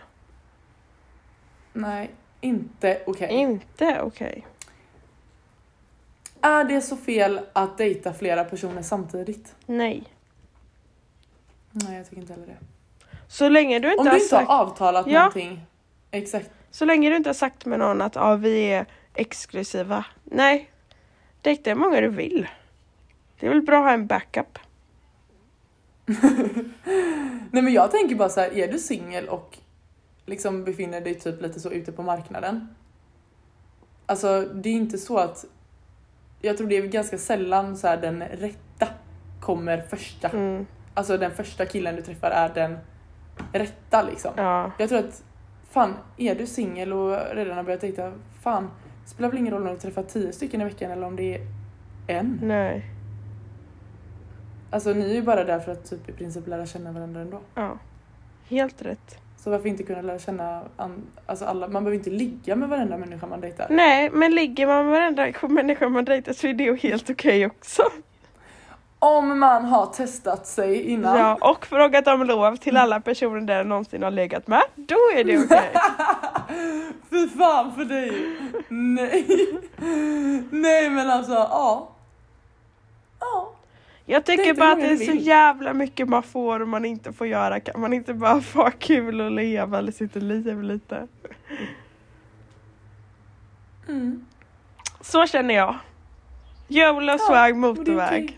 [1.73, 2.11] nej,
[2.41, 3.31] inte okej.
[3.31, 4.47] Inte okej.
[6.41, 9.55] Är det så fel att dejta flera personer samtidigt?
[9.65, 10.03] Nej.
[11.71, 12.57] Nej jag tycker inte heller det.
[13.27, 14.47] Så länge du inte Om du har inte sagt...
[14.47, 15.19] har avtalat Ja.
[15.19, 15.61] någonting.
[16.11, 16.49] Exakt.
[16.71, 20.05] Så länge du inte har sagt med någon att ja, vi är exklusiva.
[20.23, 20.69] Nej.
[21.41, 22.47] Dejta hur många du vill.
[23.39, 24.59] Det är väl bra att ha en backup.
[27.51, 29.57] Nej men jag tänker bara så här, är du singel och
[30.25, 32.67] liksom befinner dig typ lite så ute på marknaden.
[34.05, 35.45] Alltså det är inte så att
[36.41, 38.87] jag tror det är ganska sällan så här den rätta
[39.39, 40.29] kommer första.
[40.29, 40.65] Mm.
[40.93, 42.77] Alltså den första killen du träffar är den
[43.53, 44.31] rätta liksom.
[44.35, 44.71] Ja.
[44.77, 45.23] Jag tror att
[45.69, 48.69] fan, är du singel och redan har börjat dejta, fan,
[49.03, 51.35] det spelar väl ingen roll om du träffar tio stycken i veckan eller om det
[51.35, 51.47] är
[52.07, 52.39] en.
[52.41, 52.85] Nej.
[54.69, 57.41] Alltså ni är ju bara där för att typ i princip lära känna varandra ändå.
[57.55, 57.77] Ja.
[58.47, 59.17] Helt rätt.
[59.43, 60.61] Så varför inte kunna lära känna
[61.25, 63.67] alltså alla, man behöver inte ligga med varenda människa man dejtar.
[63.69, 67.83] Nej, men ligger man med varenda människa man dejtar så är det helt okej också.
[68.99, 71.17] Om man har testat sig innan.
[71.17, 74.63] Ja, och frågat om lov till alla personer där någonsin har legat med.
[74.75, 75.71] Då är det okej.
[77.09, 78.37] Fy fan för dig!
[78.69, 79.25] Nej.
[80.51, 81.89] Nej men alltså, ja.
[83.19, 83.51] Ja.
[84.11, 87.27] Jag tycker bara att det är så jävla mycket man får och man inte får
[87.27, 87.59] göra.
[87.59, 91.07] Kan man inte bara få ha kul och leva eller sitta liv lite?
[93.87, 94.25] Mm.
[95.01, 95.75] Så känner jag.
[96.67, 98.23] YOLO, swag, är motorväg.
[98.23, 98.37] okej.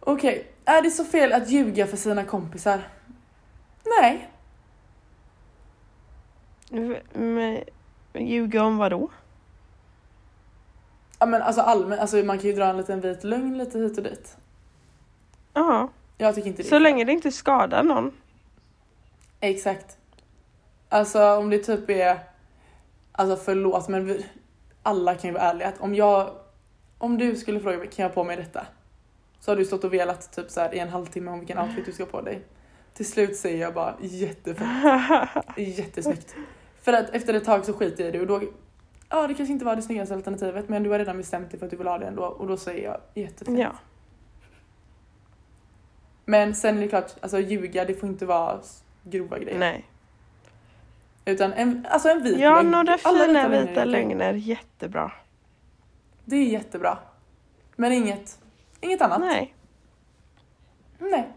[0.00, 2.80] Okej, är det så fel att ljuga för sina kompisar?
[4.00, 4.30] Nej.
[7.12, 7.64] Men
[8.14, 9.08] ljuga om vad då?
[11.18, 13.98] Ja men alltså allmänt, alltså man kan ju dra en liten vit lögn lite hit
[13.98, 14.36] och dit.
[15.54, 16.68] Ja, Jag tycker inte det.
[16.68, 18.12] så länge det inte skadar någon.
[19.40, 19.98] Exakt.
[20.88, 22.18] Alltså om det typ är
[23.18, 24.26] Alltså förlåt men vi,
[24.82, 26.30] alla kan ju vara ärliga att om jag,
[26.98, 28.66] om du skulle fråga mig kan jag på mig detta?
[29.40, 31.86] Så har du stått och velat typ så här i en halvtimme om vilken outfit
[31.86, 32.42] du ska på dig.
[32.94, 34.68] Till slut säger jag bara jättefett,
[35.56, 36.34] jättesnyggt.
[36.86, 38.42] För att efter ett tag så skiter jag i det och då,
[39.08, 41.66] ja det kanske inte var det snyggaste alternativet men du har redan bestämt dig för
[41.66, 43.58] att du vill ha det ändå och då säger jag jättefett.
[43.58, 43.72] ja.
[46.24, 48.60] Men sen är det klart, alltså ljuga det får inte vara
[49.04, 49.58] grova grejer.
[49.58, 49.84] Nej.
[51.24, 52.70] Utan en, alltså en vit Ja, lögn.
[52.70, 53.86] några Alla fina är vita okej.
[53.86, 54.32] lögner.
[54.32, 55.12] Jättebra.
[56.24, 56.98] Det är jättebra.
[57.76, 58.38] Men inget,
[58.80, 59.20] inget annat.
[59.20, 59.54] Nej.
[60.98, 61.28] Nej.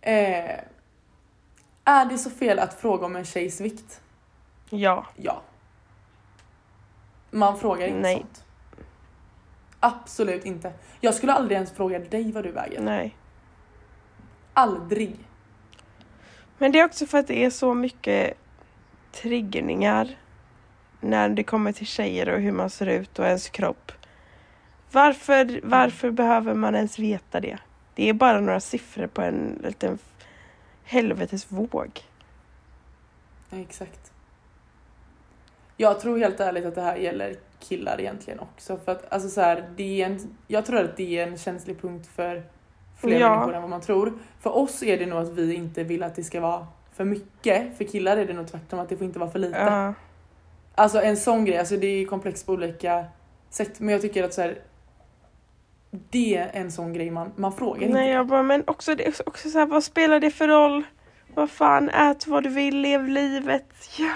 [0.00, 0.60] Eh,
[1.84, 4.00] är det så fel att fråga om en tjejs vikt?
[4.70, 5.06] Ja.
[5.16, 5.42] Ja.
[7.30, 8.16] Man frågar inte Nej.
[8.16, 8.44] sånt.
[9.80, 10.72] Absolut inte.
[11.00, 12.80] Jag skulle aldrig ens fråga dig vad du väger.
[12.80, 13.16] Nej.
[14.52, 15.16] Aldrig.
[16.58, 18.34] Men det är också för att det är så mycket
[19.12, 20.16] triggningar
[21.00, 23.92] när det kommer till tjejer och hur man ser ut och ens kropp.
[24.92, 27.58] Varför, varför behöver man ens veta det?
[27.94, 29.98] Det är bara några siffror på en liten
[30.84, 32.00] helvetes våg.
[33.50, 34.12] Exakt.
[35.80, 38.76] Jag tror helt ärligt att det här gäller killar egentligen också.
[38.84, 41.80] För att alltså så här, det är en, jag tror att det är en känslig
[41.80, 42.42] punkt för
[43.00, 43.30] fler Ja.
[43.30, 44.12] människor än vad man tror.
[44.40, 47.76] För oss är det nog att vi inte vill att det ska vara för mycket.
[47.76, 49.58] För killar är det nog tvärtom att det får inte vara för lite.
[49.58, 49.94] Ja.
[50.74, 53.04] Alltså en sån grej, alltså det är komplext på olika
[53.50, 53.80] sätt.
[53.80, 54.58] Men jag tycker att så här,
[55.90, 57.94] det är en sån grej man, man frågar inte.
[57.94, 60.82] Nej, jag bara, men också, det också så här, vad spelar det för roll?
[61.38, 63.64] Vad fan, ät vad du vill, lev livet.
[63.98, 64.12] Ja.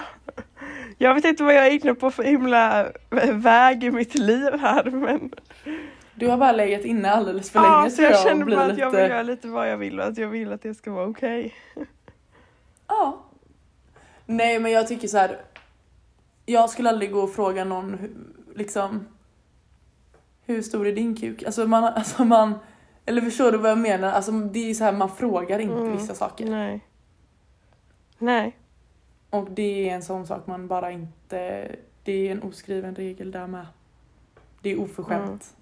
[0.97, 2.91] Jag vet inte vad jag är inne på för himla
[3.31, 5.33] väg i mitt liv här, men
[6.15, 8.69] Du har bara legat inne alldeles för ja, länge så jag jag känner bara att
[8.69, 8.81] lite...
[8.81, 11.07] jag vill göra lite vad jag vill och att jag vill att det ska vara
[11.07, 11.53] okej.
[12.87, 13.23] Ja.
[14.25, 15.37] Nej men jag tycker så här.
[16.45, 17.97] Jag skulle aldrig gå och fråga någon
[18.55, 19.07] liksom
[20.45, 21.43] hur stor är din kuk?
[21.43, 22.59] Alltså man, alltså man
[23.05, 24.11] eller förstår du vad jag menar?
[24.11, 25.97] Alltså det är så här man frågar inte Mm.
[25.97, 26.45] vissa saker.
[26.45, 26.81] Nej.
[28.23, 28.57] Nej.
[29.29, 31.69] Och det är en sån sak man bara inte,
[32.03, 33.65] det är en oskriven regel där med.
[34.61, 35.55] Det är oförskämt.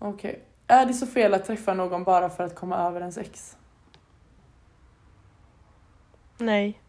[0.00, 0.14] Mm.
[0.14, 0.42] Okej.
[0.66, 3.56] Är det så fel att träffa någon bara för att komma över ens ex?
[6.38, 6.80] Nej.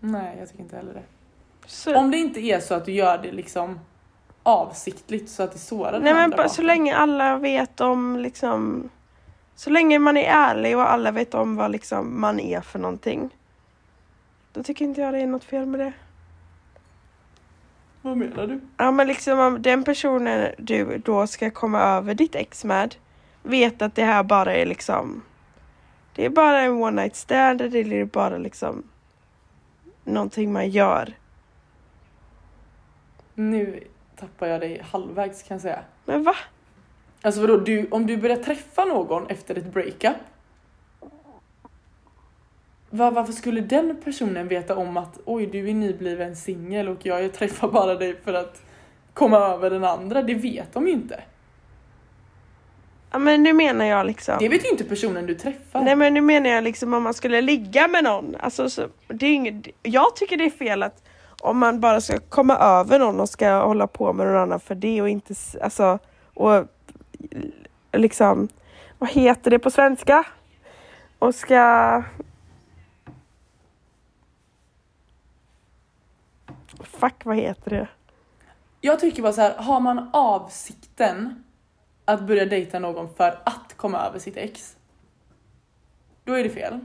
[0.00, 1.04] Nej, jag tycker inte heller det.
[1.66, 3.80] Så, Om det inte är så att du gör det liksom
[4.42, 8.90] avsiktligt så att det sårar nej men bara så länge alla vet om liksom
[9.54, 13.30] så länge man är ärlig och alla vet om vad liksom man är för någonting.
[14.52, 15.92] Då tycker inte jag det är något fel med det.
[18.02, 18.60] Vad menar du?
[18.76, 22.94] Ja men liksom om den personen du då ska komma över ditt ex med
[23.42, 25.22] vet att det här bara är liksom
[26.14, 28.82] det är bara en one night stand eller det är bara liksom
[30.04, 31.14] någonting man gör.
[33.34, 33.84] Nu
[34.16, 35.80] tappar jag dig halvvägs kan jag säga.
[36.04, 36.34] Men va?
[37.22, 40.16] Alltså vadå, du, om du börjar träffa någon efter ett breakup.
[42.90, 47.32] Va, varför skulle den personen veta om att oj du är nybliven singel och jag
[47.32, 48.62] träffar bara dig för att
[49.14, 50.22] komma över den andra?
[50.22, 51.22] Det vet de ju inte.
[53.10, 54.36] Ja men nu menar jag liksom.
[54.38, 55.80] Det vet ju inte personen du träffar.
[55.80, 58.36] Nej men nu menar jag liksom om man skulle ligga med någon.
[58.40, 61.02] Alltså, så, det är inget, jag tycker det är fel att
[61.40, 64.74] om man bara ska komma över någon och ska hålla på med någon annan för
[64.74, 65.98] det och inte alltså
[66.34, 66.64] och
[67.92, 68.48] liksom
[68.98, 70.26] vad heter det på svenska?
[71.18, 72.02] Och ska
[76.82, 77.88] Fuck vad heter det?
[78.80, 81.44] Jag tycker bara så här, har man avsikten
[82.04, 84.76] att börja dejta någon för att komma över sitt ex,
[86.24, 86.80] då är det fel.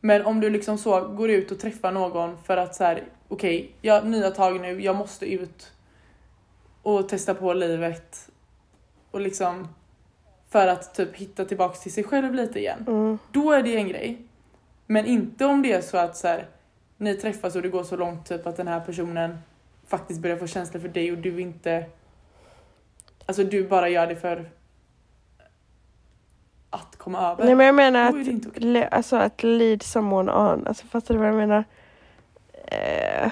[0.00, 3.72] Men om du liksom så går ut och träffar någon för att så här, okej,
[3.80, 5.72] jag nya tag nu, jag måste ut
[6.82, 8.30] och testa på livet
[9.12, 9.68] och liksom
[10.50, 12.84] för att typ hitta tillbaks till sig själv lite igen.
[12.88, 13.18] Mm.
[13.32, 14.22] Då är det en grej.
[14.86, 16.46] Men inte om det är så att så här,
[16.96, 19.38] ni träffas och det går så långt typ att den här personen
[19.86, 21.84] faktiskt börjar få känslor för dig och du inte...
[23.26, 24.50] Alltså du bara gör det för
[26.70, 27.44] att komma över.
[27.44, 28.40] Nej men jag menar att, okej.
[28.54, 31.64] le, alltså att lead someone on, alltså fattar du vad jag menar?
[32.64, 33.30] Eh.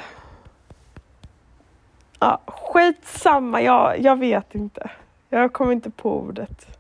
[2.19, 4.91] Ja, skitsamma, jag, jag vet inte.
[5.33, 6.79] Jag kommer inte på ordet.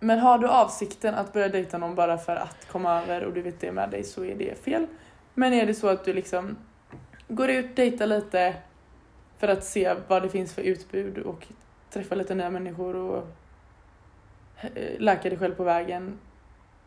[0.00, 3.42] Men har du avsikten att börja dejta någon bara för att komma över och du
[3.42, 4.86] vet det med dig så är det fel.
[5.34, 6.56] Men är det så att du liksom
[7.28, 8.56] går ut, dejtar lite
[9.38, 11.46] för att se vad det finns för utbud och
[11.90, 13.26] träffa lite nya människor och
[14.56, 16.18] eh, läka dig själv på vägen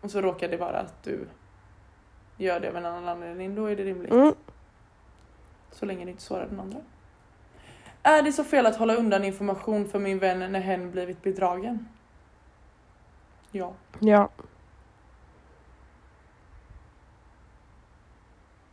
[0.02, 1.28] och så råkar det vara att du
[2.38, 4.12] gör det av en annan anledning, då är det rimligt.
[4.12, 4.34] Mm.
[5.72, 6.80] Så länge det inte sårar den andra.
[8.04, 11.88] Är det så fel att hålla undan information för min vän när hen blivit bedragen?
[13.52, 13.74] Ja.
[14.00, 14.30] Ja.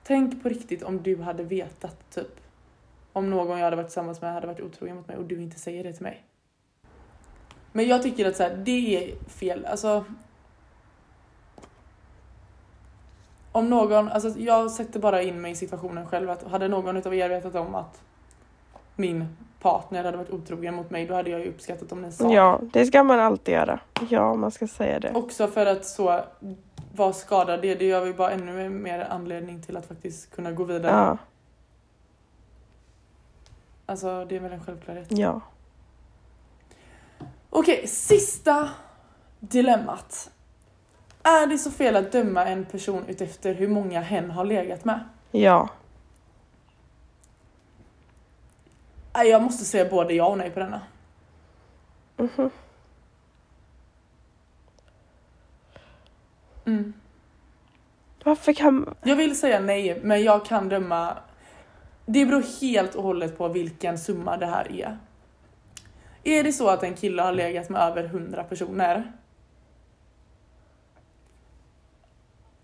[0.02, 2.40] Tänk på riktigt om du hade vetat typ
[3.12, 5.58] om någon jag hade varit tillsammans med hade varit otrogen mot mig och du inte
[5.58, 6.24] säger det till mig.
[7.72, 9.66] Men jag tycker att så här, det är fel.
[9.66, 10.04] Alltså.
[13.52, 17.14] Om någon, alltså jag sätter bara in mig i situationen själv att hade någon utav
[17.14, 18.02] er vetat om att
[19.00, 22.32] min partner hade varit otrogen mot mig då hade jag ju uppskattat om ni sa
[22.32, 23.80] Ja, det ska man alltid göra.
[24.08, 25.12] Ja, man ska säga det.
[25.14, 26.24] Också för att så
[26.94, 30.64] vara skadad, det, det gör vi bara ännu mer anledning till att faktiskt kunna gå
[30.64, 30.92] vidare.
[30.92, 31.18] Ja,
[33.86, 35.06] Alltså det är väl en självklarhet.
[35.10, 35.40] ja.
[37.50, 38.68] Okej, sista
[39.40, 40.30] dilemmat.
[41.22, 45.00] Är det så fel att döma en person utefter hur många hen har legat med?
[45.30, 45.58] Ja.
[45.60, 45.68] Nej,
[49.12, 50.80] Jag måste säga både ja och nej på denna.
[52.16, 52.50] Mhm.
[56.66, 56.92] Mm.
[58.24, 58.94] Varför kan...
[59.02, 61.16] Jag vill säga nej, men jag kan döma.
[62.06, 64.98] Det beror helt och hållet på vilken summa det här är.
[66.24, 69.12] Är det så att en kille har legat med över 100 personer?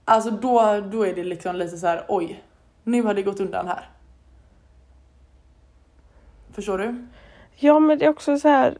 [0.04, 2.44] Alltså då, då är det liksom lite så här, oj,
[2.84, 3.90] nu har det gått undan här.
[6.56, 7.06] Förstår du?
[7.56, 8.78] Ja, men det är också så här...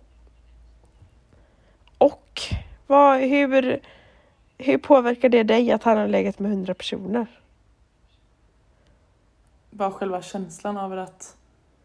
[1.98, 2.40] Och
[2.86, 3.80] vad, hur,
[4.58, 7.26] hur påverkar det dig att han har legat med hundra personer?
[9.70, 11.36] Bara själva känslan av att...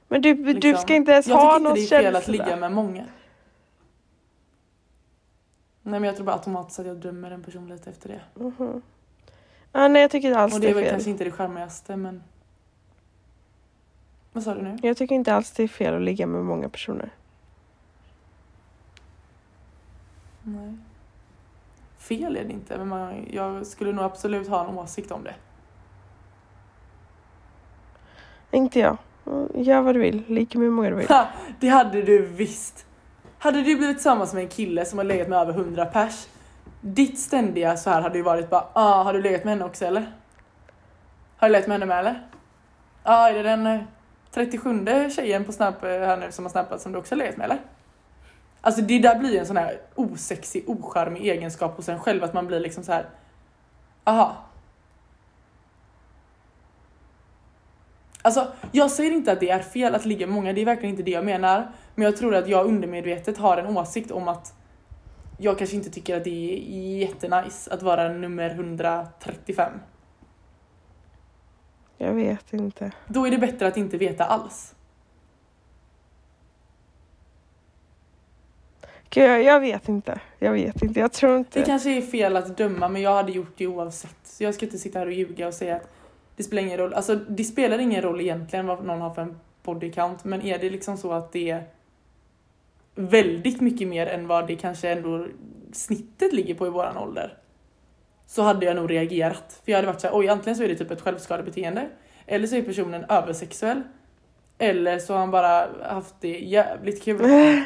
[0.07, 2.13] Men du, du liksom- ska inte ens jag ha tycker någon inte det är fel
[2.13, 2.19] känsla.
[2.19, 3.03] att ligga med många.
[5.81, 8.21] Nej men jag tror bara automatiskt att jag dömer en person lite efter det.
[8.43, 8.81] Mhm.
[9.71, 10.91] Ja, nej, jag tycker inte alls Och det det är är väl fel.
[10.91, 12.23] kanske inte det charmigaste men...
[14.33, 14.77] Vad sa du nu?
[14.81, 17.09] Jag tycker inte alls det är fel att ligga med många personer.
[20.43, 20.73] Nej.
[21.97, 25.35] Fel är det inte, men man, jag skulle nog absolut ha en åsikt om det.
[28.51, 28.97] Inte jag.
[29.53, 30.23] Gör vad du vill.
[30.27, 31.07] Ligg med hur många du vill.
[31.07, 31.27] Ha,
[31.59, 32.85] det hade du visst!
[33.37, 36.27] Hade du blivit tillsammans med en kille som har legat med över 100 pers,
[36.81, 39.85] ditt ständiga så här hade ju varit bara ah, har du legat med henne också
[39.85, 40.11] eller?
[41.37, 42.27] Har du legat med henne med eller?
[43.03, 43.81] Ja, ah, är det den eh,
[44.31, 47.37] 37 tjejen på Snap eh, här nu som har snappat som du också har legat
[47.37, 47.59] med eller?
[48.61, 52.47] Alltså det där blir en sån här osexig, ocharmig egenskap hos en själv att man
[52.47, 53.05] blir liksom så här.
[54.03, 54.35] aha.
[58.21, 60.93] Alltså jag säger inte att det är fel att ligga med många, det är verkligen
[60.93, 61.71] inte det jag menar.
[61.95, 64.53] Men jag tror att jag undermedvetet har en åsikt om att
[65.37, 69.71] jag kanske inte tycker att det är jättenice att vara nummer 135.
[72.01, 72.91] Jag vet inte.
[73.07, 74.75] Då är det bättre att inte veta alls.
[79.09, 80.19] Gud, jag, jag vet inte.
[80.39, 80.99] Jag vet inte.
[80.99, 81.59] Jag tror inte.
[81.59, 84.17] Det kanske är fel att döma men jag hade gjort det oavsett.
[84.23, 85.89] Så jag ska inte sitta här och ljuga och säga att
[86.35, 86.93] det spelar ingen roll.
[86.93, 90.59] Alltså det spelar ingen roll egentligen vad någon har för en body count men är
[90.59, 91.63] det liksom så att det är
[92.95, 95.27] väldigt mycket mer än vad det kanske ändå
[95.71, 97.37] snittet ligger på i våran ålder
[98.31, 99.61] så hade jag nog reagerat.
[99.65, 101.89] För jag hade varit såhär, oj antingen så är det typ ett självskadebeteende
[102.25, 103.81] eller så är personen översexuell
[104.57, 107.21] eller så har han bara haft det jävligt kul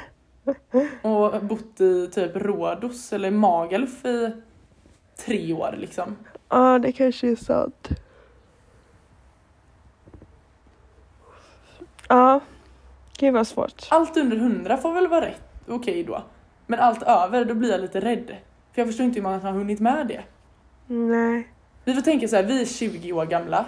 [1.01, 4.31] och bott i typ Rhodos eller Magaluf i
[5.25, 6.15] tre år liksom.
[6.49, 7.89] Ja, det kanske är sant.
[12.09, 12.39] Ja.
[13.17, 13.87] Gud vad svårt.
[13.89, 16.23] Allt under 100 får väl vara rätt, okej då.
[16.65, 18.35] Men allt över, då blir jag lite rädd.
[18.73, 20.23] För jag förstår inte hur man har hunnit med det.
[20.87, 21.47] Nej.
[21.85, 23.65] Vi får tänka så här, vi är 20 år gamla.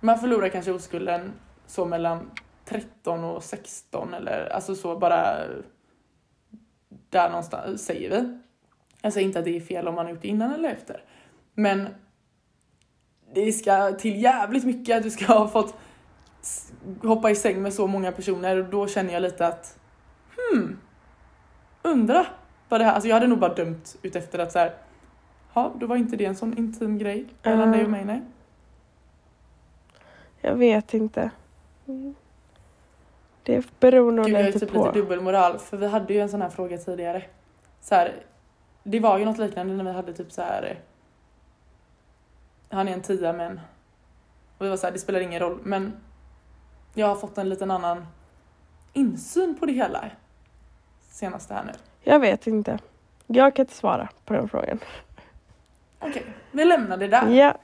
[0.00, 1.32] Man förlorar kanske oskulden
[1.66, 2.30] så mellan
[2.64, 5.36] 13 och 16 eller alltså så bara
[7.10, 8.38] där någonstans säger vi.
[9.02, 11.02] Jag säger inte att det är fel om man har gjort det innan eller efter.
[11.54, 11.88] Men
[13.34, 15.74] det ska till jävligt mycket att du ska ha fått
[17.02, 19.78] hoppa i säng med så många personer och då känner jag lite att
[20.36, 20.78] hmm,
[21.82, 22.26] undra
[22.68, 24.74] vad det här, alltså jag hade nog bara dömt utefter att så här,
[25.54, 27.74] ja då var inte det en sån intim grej mellan Ja.
[27.74, 28.22] dig och mig nej.
[30.40, 31.30] Jag vet inte.
[31.86, 32.14] Mm.
[33.42, 34.86] Det beror nog Gud, jag är lite typ på.
[34.86, 37.22] lite dubbelmoral för vi hade ju en sån här fråga tidigare.
[37.80, 38.12] Så här,
[38.82, 40.78] det var ju något liknande när vi hade typ så här.
[42.70, 43.60] Han är en tia men.
[44.58, 45.92] Och vi var så här, det spelar ingen roll men.
[46.94, 48.06] Jag har fått en liten annan
[48.92, 50.04] insyn på det hela.
[51.10, 51.72] Senaste här nu.
[52.02, 52.78] Jag vet inte.
[53.26, 54.78] Jag kan inte svara på den frågan.
[55.98, 57.28] Okej, vi lämnar det där.
[57.28, 57.54] Ja.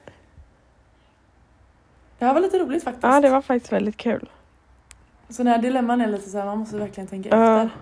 [2.19, 3.03] Det här var lite roligt faktiskt.
[3.03, 4.29] Ja, det var faktiskt väldigt kul.
[5.29, 7.63] Sådana här dilemman är lite så här, man måste verkligen tänka Ja.
[7.63, 7.77] efter.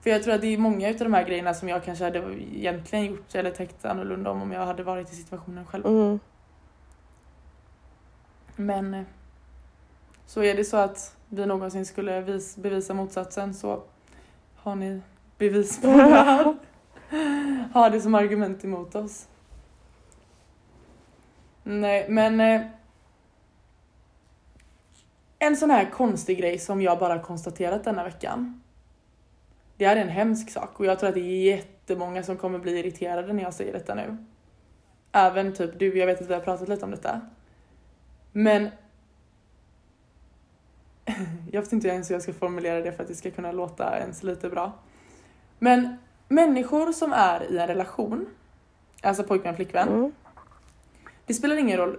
[0.00, 2.18] För jag tror att det är många utav de här grejerna som jag kanske hade
[2.54, 5.86] egentligen gjort eller tänkt annorlunda om om jag hade varit i situationen själv.
[5.86, 6.20] Mm.
[8.56, 9.02] Men eh,
[10.26, 13.82] så är det så att vi någonsin skulle vis, bevisa motsatsen så
[14.56, 15.00] har ni
[15.38, 16.54] bevis på det här.
[17.74, 19.28] ha det som argument emot oss.
[21.62, 22.66] Nej, men eh,
[25.38, 28.62] en sån här konstig grej som jag bara konstaterat denna veckan.
[29.76, 32.78] Det är en hemsk sak och jag tror att det är jättemånga som kommer bli
[32.78, 34.16] irriterade när jag säger detta nu.
[35.12, 37.20] Även typ du, jag vet att vi har pratat lite om detta.
[38.32, 38.70] Men
[41.52, 43.98] jag vet inte ens hur jag ska formulera det för att det ska kunna låta
[43.98, 44.72] ens lite bra.
[45.58, 45.96] Men
[46.28, 48.26] människor som är i en relation,
[49.02, 50.12] alltså pojkvän och flickvän, Mm.
[51.26, 51.98] det spelar ingen roll.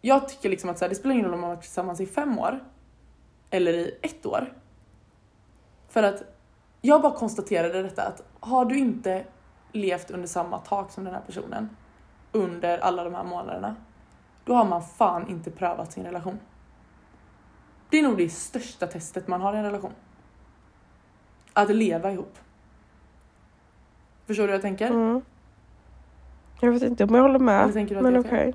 [0.00, 2.06] Jag tycker liksom att så här, det spelar ingen roll om man varit tillsammans i
[2.06, 2.64] fem år
[3.50, 4.52] eller i ett år.
[5.88, 6.22] För att
[6.80, 9.24] jag bara konstaterade detta att har du inte
[9.72, 11.76] levt under samma tak som den här personen
[12.32, 13.76] under alla de här månaderna,
[14.44, 16.38] då har man fan inte prövat sin relation.
[17.90, 19.92] Det är nog det största testet man har i en relation.
[21.52, 22.38] Att leva ihop.
[24.26, 24.86] Förstår du hur jag tänker?
[24.90, 25.20] Mm.
[26.60, 27.72] Jag vet inte om jag håller Eller med.
[27.72, 28.54] tänker du att Men okej.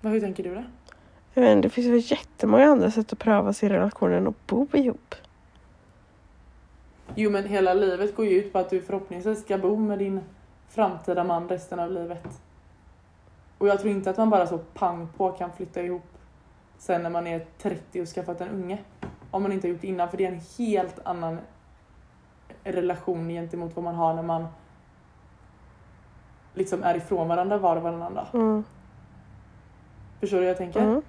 [0.00, 0.64] Vad- Hur tänker du det?
[1.34, 4.46] Jag vet inte, Det finns väl jättemånga andra sätt att pröva sin relation än att
[4.46, 5.14] bo ihop.
[7.14, 10.20] Jo men hela livet går ju ut på att du förhoppningsvis ska bo med din
[10.68, 12.40] framtida man resten av livet.
[13.58, 16.02] Och jag tror inte att man bara så pang på kan flytta ihop
[16.78, 18.78] sen när man är 30 och skaffat en unge.
[19.30, 21.38] Om man inte har gjort det innan för det är en helt annan
[22.64, 24.46] relation gentemot vad man har när man
[26.54, 28.26] liksom är ifrån varandra var och varannan.
[28.32, 28.64] Mm.
[30.20, 30.80] Förstår du hur jag tänker?
[30.80, 31.02] Mm.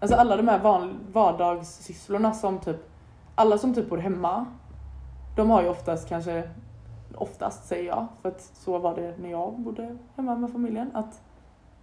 [0.00, 2.76] Alltså alla de här van, vardagssysslorna som typ,
[3.34, 4.46] alla som typ bor hemma,
[5.36, 6.50] de har ju oftast kanske,
[7.14, 11.22] oftast säger jag, för att så var det när jag bodde hemma med familjen, att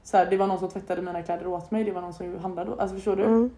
[0.03, 2.39] så här, det var någon som tvättade mina kläder åt mig, det var någon som
[2.39, 3.23] handlade, alltså förstår du?
[3.23, 3.49] Mm.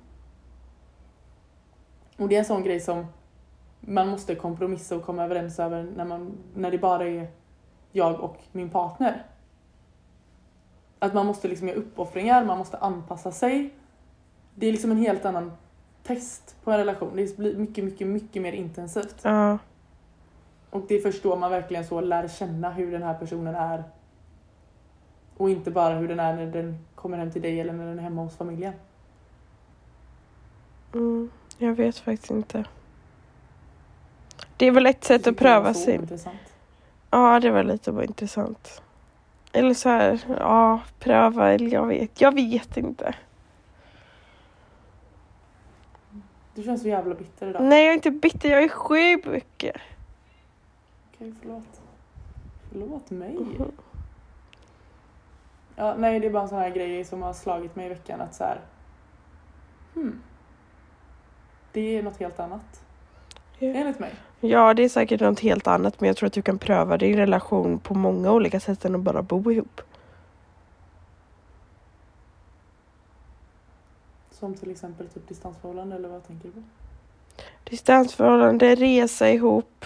[2.18, 3.06] Och det är en sån grej som
[3.80, 7.28] man måste kompromissa och komma överens över när, man, när det bara är
[7.92, 9.26] jag och min partner.
[11.00, 13.74] Att man måste liksom göra uppoffringar, man måste anpassa sig.
[14.56, 15.52] Det är liksom en helt annan
[16.04, 17.16] test på en relation.
[17.16, 19.20] Det blir mycket, mycket, mycket mer intensivt.
[19.22, 19.58] Ja.
[20.70, 23.84] Och det då man verkligen så lär känna hur den här personen är.
[25.38, 28.00] Och inte bara hur den är när den kommer hem till dig eller när den
[28.00, 28.74] är hemma hos familjen.
[30.94, 31.30] Mm.
[31.58, 32.66] Jag vet faktiskt inte.
[34.58, 36.00] Det är väl ett sätt att pröva sig.
[37.10, 38.82] Ja, det var lite intressant.
[39.52, 42.22] Eller så här, ja, pröva, eller jag vet.
[42.22, 43.16] Jag vet inte.
[46.56, 47.64] Du känns så jävla bitter idag.
[47.64, 49.28] Nej, jag är inte bitter, jag är sjuk.
[49.28, 49.74] Okej,
[51.42, 51.82] förlåt.
[52.72, 53.34] Förlåt mig.
[53.34, 53.72] Mhm.
[55.76, 58.22] Ja, nej, det är bara en sån här grej som har slagit mig i veckan
[58.22, 58.60] att så här.
[59.94, 60.22] Hmm.
[61.72, 62.82] Det är något helt annat.
[63.60, 63.68] Ja.
[63.68, 64.12] Enligt mig.
[64.40, 67.18] Ja, det är säkert något helt annat, men jag tror att du kan pröva din
[67.18, 69.82] relation på många olika sätt än att bara bo ihop.
[74.32, 76.62] Som till exempel typ distansförhållande eller vad tänker du på?
[77.64, 79.86] Distansförhållande, resa ihop,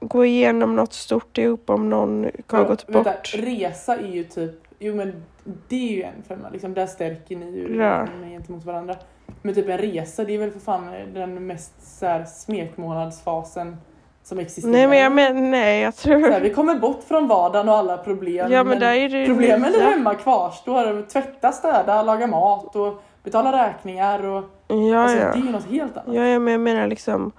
[0.00, 3.34] gå igenom något stort ihop om någon har Ja, gått vänta, bort.
[3.34, 5.24] Resa är ju typ, jo men
[5.68, 7.84] det är ju en femma, liksom, där stärker ni ju Ja.
[7.84, 8.96] relationen gentemot varandra.
[9.42, 13.76] Men typ en resa, det är väl för fan den mest så här, smekmånadsfasen
[14.22, 14.72] som existerar.
[14.72, 16.40] Nej, men jag men, nej, jag så här, tror...
[16.40, 18.52] vi kommer bort från vardagen och alla problem.
[18.52, 21.08] Ja, men är det problemen där hemma kvarstår.
[21.08, 24.26] Tvätta, städa, laga mat och betala räkningar.
[24.26, 25.32] Och, Ja, alltså, ja.
[25.32, 26.14] Det är ju något helt annat.
[26.14, 27.32] Ja, ja, men jag menar liksom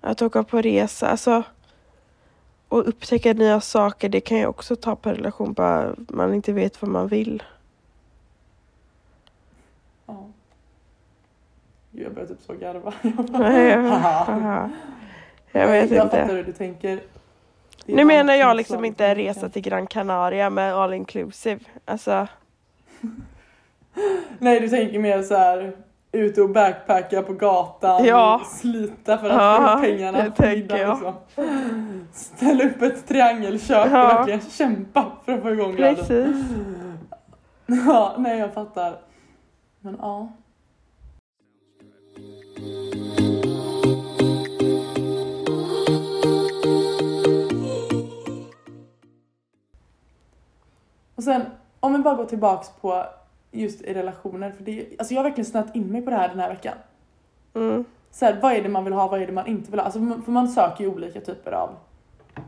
[0.00, 1.42] att åka på resa, alltså
[2.68, 6.82] och upptäcka nya saker, det kan ju också ta på relation, bara man inte vet
[6.82, 7.42] vad man vill.
[10.06, 10.26] Ja.
[11.96, 12.92] Jag börjar typ så garva.
[13.02, 14.70] Jag bara, jag, haha.
[15.52, 16.16] jag vet jag inte.
[16.18, 17.00] fattar hur du tänker.
[17.86, 21.60] Nu menar jag som liksom inte en resa till Gran Canaria med all inclusive.
[21.84, 22.26] Alltså,
[24.38, 25.76] Nej, du tänker mer så här
[26.12, 28.04] ute och backpacka på gatan.
[28.04, 28.42] Ja.
[28.46, 30.94] Slita för att Ja, få pengarna det tänker jag.
[30.96, 31.14] Liksom.
[32.12, 34.12] Ställa upp ett triangelkök Ja.
[34.12, 36.36] och verkligen kämpa för att få igång precis.
[37.66, 38.96] Ja, nej jag fattar.
[39.80, 40.32] Men ja.
[51.24, 51.46] Och sen,
[51.80, 53.06] om vi bara gå tillbaks på
[53.50, 54.50] just i relationer.
[54.50, 56.74] För det, alltså jag har verkligen snöat in mig på det här den här veckan.
[57.54, 57.84] Mm.
[58.10, 59.84] Så här, vad är det man vill ha, vad är det man inte vill ha?
[59.84, 61.76] Alltså, för man söker ju olika typer av...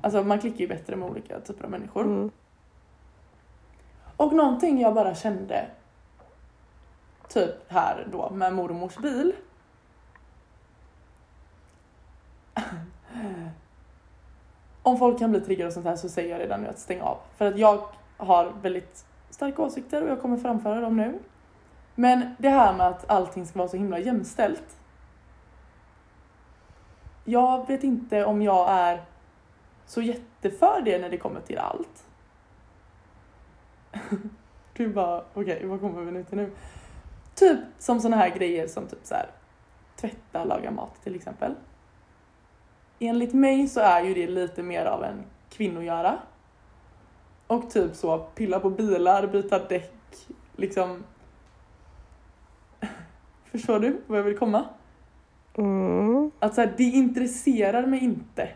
[0.01, 2.05] Alltså man klickar ju bättre med olika typer av människor.
[2.05, 2.31] Mm.
[4.17, 5.67] Och någonting jag bara kände,
[7.29, 9.33] typ här då med mormors bil.
[14.83, 17.01] Om folk kan bli triggade och sånt här så säger jag redan nu att stäng
[17.01, 17.19] av.
[17.37, 17.81] För att jag
[18.17, 21.19] har väldigt starka åsikter och jag kommer framföra dem nu.
[21.95, 24.77] Men det här med att allting ska vara så himla jämställt.
[27.25, 29.03] Jag vet inte om jag är
[29.87, 32.05] så jätteför det när det kommer till allt.
[34.77, 36.51] Du bara, okej, vad kommer vi nu till nu?
[37.35, 39.31] Typ som sådana här grejer som typ så här
[39.97, 41.55] tvätta, laga mat till exempel.
[42.99, 46.19] Enligt mig så är ju det lite mer av en kvinnogöra.
[47.47, 49.93] Och typ så pilla på bilar, byta däck,
[50.57, 51.05] liksom.
[53.45, 54.65] Förstår du vad jag vill komma?
[55.55, 56.31] Mm.
[56.39, 58.49] Att så här, det intresserar mig inte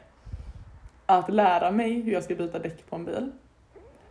[1.07, 3.33] att lära mig hur jag ska byta däck på en bil.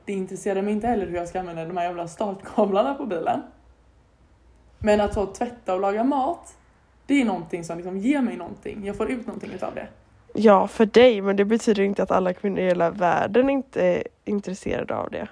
[0.05, 3.41] Det intresserar mig inte heller hur jag ska använda de här jävla startkablarna på bilen.
[4.79, 6.57] Men att så tvätta och laga mat,
[7.05, 8.85] det är någonting som liksom ger mig någonting.
[8.85, 9.87] Jag får ut någonting utav det.
[10.33, 14.03] Ja, för dig, men det betyder inte att alla kvinnor i hela världen inte är
[14.25, 15.27] intresserade av det.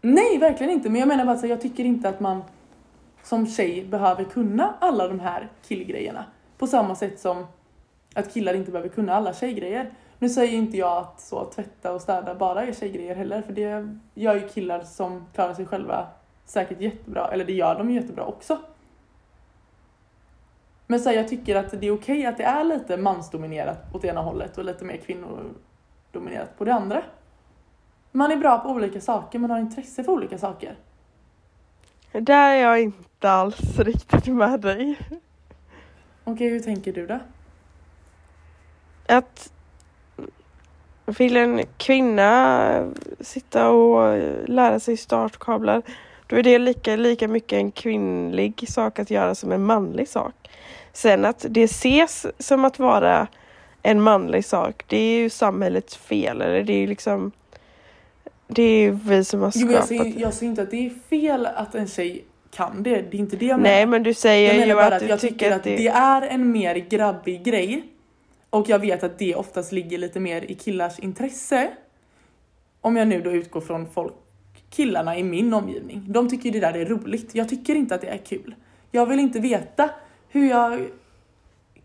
[0.00, 0.90] Nej, verkligen inte.
[0.90, 2.42] Men jag menar bara att jag tycker inte att man
[3.22, 6.24] som tjej behöver kunna alla de här killgrejerna.
[6.58, 7.46] På samma sätt som
[8.14, 9.90] att killar inte behöver kunna alla tjejgrejer.
[10.18, 13.88] Nu säger inte jag att så tvätta och städa bara är tjejgrejer heller, för det
[14.14, 16.06] gör ju killar som klarar sig själva
[16.44, 18.58] säkert jättebra, eller det gör de ju jättebra också.
[20.86, 24.04] Men så här, jag tycker att det är okej att det är lite mansdominerat åt
[24.04, 27.02] ena hållet och lite mer kvinnodominerat på det andra.
[28.12, 30.76] Man är bra på olika saker, man har intresse för olika saker.
[32.12, 34.98] Där är jag inte alls riktigt med dig.
[36.24, 37.18] Okej, hur tänker du då?
[39.08, 39.52] Att
[41.06, 44.18] vill en kvinna sitta och
[44.48, 45.82] lära sig startkablar
[46.26, 50.34] då är det lika, lika mycket en kvinnlig sak att göra som en manlig sak.
[50.94, 53.26] Sen att det ses som att vara
[53.82, 56.40] en manlig sak, det är ju samhällets fel.
[56.40, 57.32] Eller det är liksom
[58.46, 60.86] det är vi som har Jo, men jag, skapat säger, jag säger inte att det
[60.86, 63.70] är fel att en tjej kan det, det är inte det jag menar.
[63.70, 65.86] Nej men du säger jag ju bara att att du jag tycker att det...
[65.88, 67.84] är en mer grabbig grej.
[68.50, 71.70] Och jag vet att det oftast ligger lite mer i killars intresse.
[72.80, 74.12] Om jag nu då utgår från folk,
[74.70, 76.04] killarna i min omgivning.
[76.08, 77.34] De tycker det där är roligt.
[77.34, 78.54] Jag tycker inte att det är kul.
[78.90, 79.90] Jag vill inte veta
[80.34, 80.88] hur jag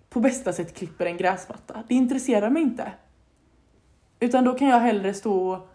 [0.10, 1.84] på bästa sätt klipper en gräsmatta.
[1.88, 2.92] Det intresserar mig inte.
[4.20, 5.70] Utan då kan jag hellre stå och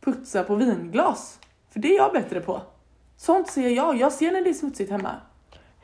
[0.00, 1.40] putsa på vinglas.
[1.70, 2.62] För det är jag bättre på.
[3.16, 3.96] Sånt ser jag.
[3.96, 5.10] Jag ser när det är smutsigt hemma.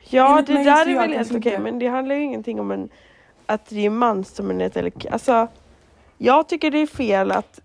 [0.09, 2.89] Ja Enligt det där är väl helt okej men det handlar ju ingenting om en,
[3.45, 5.47] att det är mansdominerat eller alltså
[6.17, 7.59] Jag tycker det är fel att,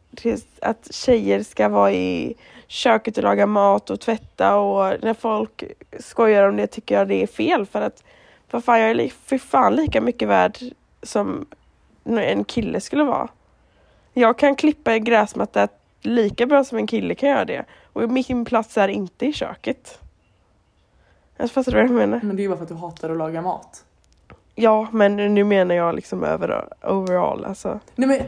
[0.60, 2.34] att tjejer ska vara i
[2.66, 5.64] köket och laga mat och tvätta och när folk
[6.00, 8.03] skojar om det tycker jag det är fel för att
[8.60, 10.58] för fan jag är för fan lika mycket värd
[11.02, 11.46] som
[12.04, 13.28] en kille skulle vara.
[14.12, 15.68] Jag kan klippa en gräsmatta
[16.02, 19.98] lika bra som en kille kan göra det och min plats är inte i köket.
[21.36, 22.20] Jag fattar du vad jag menar?
[22.22, 23.84] Men det är ju bara för att du hatar att laga mat.
[24.54, 27.44] Ja, men nu menar jag liksom över, overall.
[27.44, 27.80] Alltså.
[27.94, 28.20] Nej men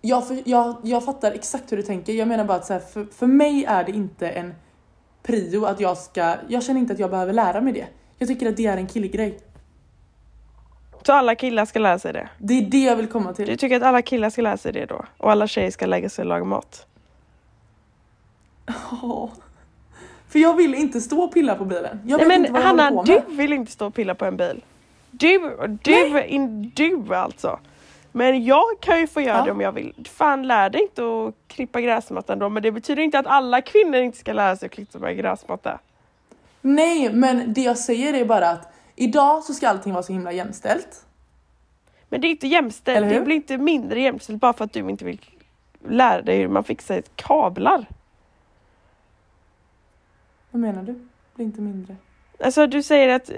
[0.00, 2.12] jag, jag, jag fattar exakt hur du tänker.
[2.12, 4.54] Jag menar bara att så här, för, för mig är det inte en
[5.22, 7.86] prio att jag ska, jag känner inte att jag behöver lära mig det.
[8.18, 9.38] Jag tycker att det är en killgrej.
[11.06, 12.28] Så alla killar ska lära sig det.
[12.38, 13.46] Det är det jag vill komma till.
[13.46, 15.04] Du tycker att alla killar ska lära sig det då?
[15.16, 16.86] Och alla tjejer ska lägga sig och laga mat?
[19.02, 19.30] Ja.
[20.28, 22.00] För jag vill inte stå och pilla på bilen.
[22.06, 24.24] Jag Nej vet inte men vad jag Hanna, du vill inte stå och pilla på
[24.24, 24.64] en bil.
[25.10, 27.58] Du, du, in, du alltså.
[28.12, 29.44] Men jag kan ju få göra Ja.
[29.44, 30.08] det om jag vill.
[30.12, 33.96] Fan lär dig inte att klippa gräsmattan då men det betyder inte att alla kvinnor
[34.00, 35.78] inte ska lära sig att klippa gräsmatta.
[36.60, 40.32] Nej, men det jag säger är bara att idag så ska allting vara så himla
[40.32, 41.06] jämställt.
[42.08, 45.04] Men det är inte jämställt, det blir inte mindre jämställt bara för att du inte
[45.04, 45.20] vill
[45.88, 47.86] lära dig hur man fixar kablar.
[50.50, 51.08] Vad menar du?
[51.34, 51.96] Blir inte mindre.
[52.44, 53.30] Alltså du säger att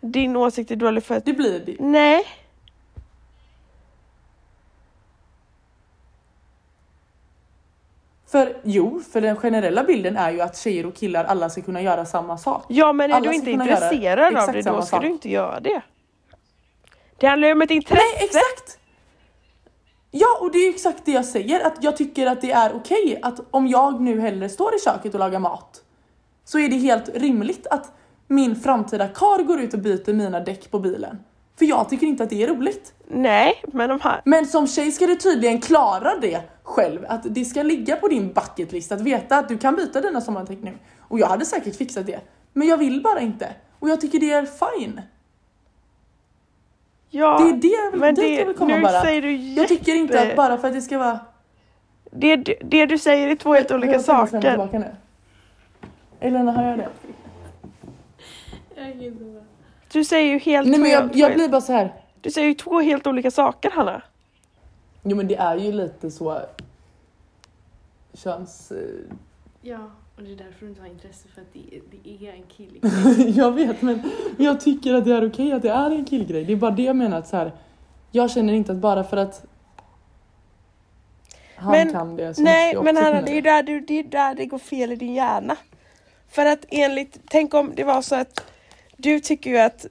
[0.00, 1.24] din åsikt är dålig för att...
[1.24, 1.76] Det blir det.
[1.80, 2.24] Nej.
[8.30, 11.82] För jo, för den generella bilden är ju att tjejer och killar alla ska kunna
[11.82, 12.64] göra samma sak.
[12.68, 15.02] Ja men är Alla du inte intresserad av det då ska sak.
[15.02, 15.82] du inte göra det.
[17.18, 18.02] Det handlar ju om ett intresse.
[18.14, 18.78] Nej, exakt!
[20.10, 21.66] Ja, och det är exakt det jag säger.
[21.66, 25.14] Att jag tycker att det är okej att om jag nu hellre står i köket
[25.14, 25.82] och lagar mat
[26.44, 27.92] så är det helt rimligt att
[28.26, 31.18] min framtida kar går ut och byter mina däck på bilen.
[31.60, 32.94] För jag tycker inte att det är roligt.
[33.08, 34.20] Nej, men de här...
[34.24, 37.04] Men som tjej ska du tydligen klara det själv.
[37.08, 40.58] Att det ska ligga på din bucketlist att veta att du kan byta dina sommardäck
[40.62, 40.74] nu.
[41.00, 42.20] Och jag hade säkert fixat det.
[42.52, 43.48] Men jag vill bara inte.
[43.78, 44.46] Och jag tycker det är
[44.78, 45.00] fine.
[47.10, 49.00] Ja, Det är det jag vill, men det, jag vill komma nu bara.
[49.02, 51.18] säger du Jag tycker inte jätte- att bara för att det ska vara...
[52.10, 54.78] Det, det du säger är två helt olika Jag saker.
[54.78, 54.84] nu.
[56.20, 56.88] Elena, har jag det?
[58.76, 59.44] Jag kan inte vara.
[59.92, 61.94] Du säger ju helt Nej men jag, jag blir bara så här.
[62.20, 64.02] Du säger ju två helt olika saker Hanna.
[65.02, 66.40] Jo men det är ju lite så
[68.14, 68.70] köns...
[68.72, 68.78] eh,
[69.62, 72.42] Ja, och det är därför du inte har intresse för att det, det är en
[72.42, 72.78] kille.
[73.40, 74.02] jag vet men
[74.38, 76.44] jag tycker att det är okej att det är en killgrej.
[76.44, 77.52] Det är bara det jag menar att så här.
[78.10, 79.44] Jag känner inte att bara för att
[81.56, 83.80] han Men- kan det så Nej måste jag men Hanna det är ju där, du,
[83.80, 85.56] det är där det går fel i din hjärna.
[86.28, 88.44] För att enligt, tänk om det var så att
[89.02, 89.86] du tycker ju att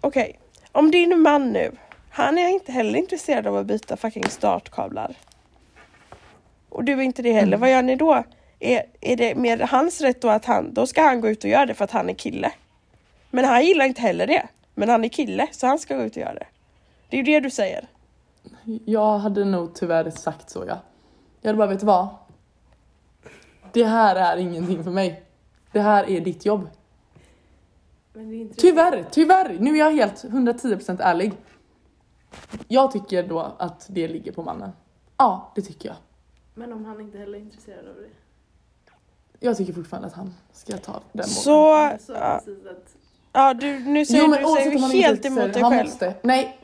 [0.00, 0.38] Okej,
[0.72, 1.72] om din man nu,
[2.10, 5.14] han är inte heller intresserad av att byta fucking startkablar.
[6.68, 7.60] Och du är inte det heller, Mm.
[7.60, 8.24] vad gör ni då?
[8.60, 11.50] Är, är det mer hans rätt då att han, då ska han gå ut och
[11.50, 12.52] göra det för att han är kille?
[13.30, 14.46] Men han gillar inte heller det.
[14.74, 16.46] Men han är kille så han ska gå ut och göra det.
[17.08, 17.86] Det är ju det du säger.
[18.84, 20.78] Jag hade nog tyvärr sagt så ja.
[21.40, 22.08] Jag hade bara, vet du vad?
[23.72, 25.22] Det här är ingenting för mig.
[25.72, 26.60] Det här är ditt jobb.
[26.60, 28.03] Men det är inte
[28.56, 29.56] Tyvärr, tyvärr.
[29.60, 31.32] Nu är jag helt 110% ärlig.
[32.68, 34.70] Jag tycker då att det ligger på mannen.
[35.16, 35.96] Ja, det tycker jag.
[36.54, 38.08] Men om han inte heller är intresserad av det.
[39.46, 41.26] Jag tycker fortfarande att han ska ta den.
[41.26, 41.50] Så,
[42.08, 42.40] ja,
[43.32, 45.84] ja du, nu säger Jo men du säger helt emot dig själv.
[45.86, 46.14] måste.
[46.22, 46.58] Nej.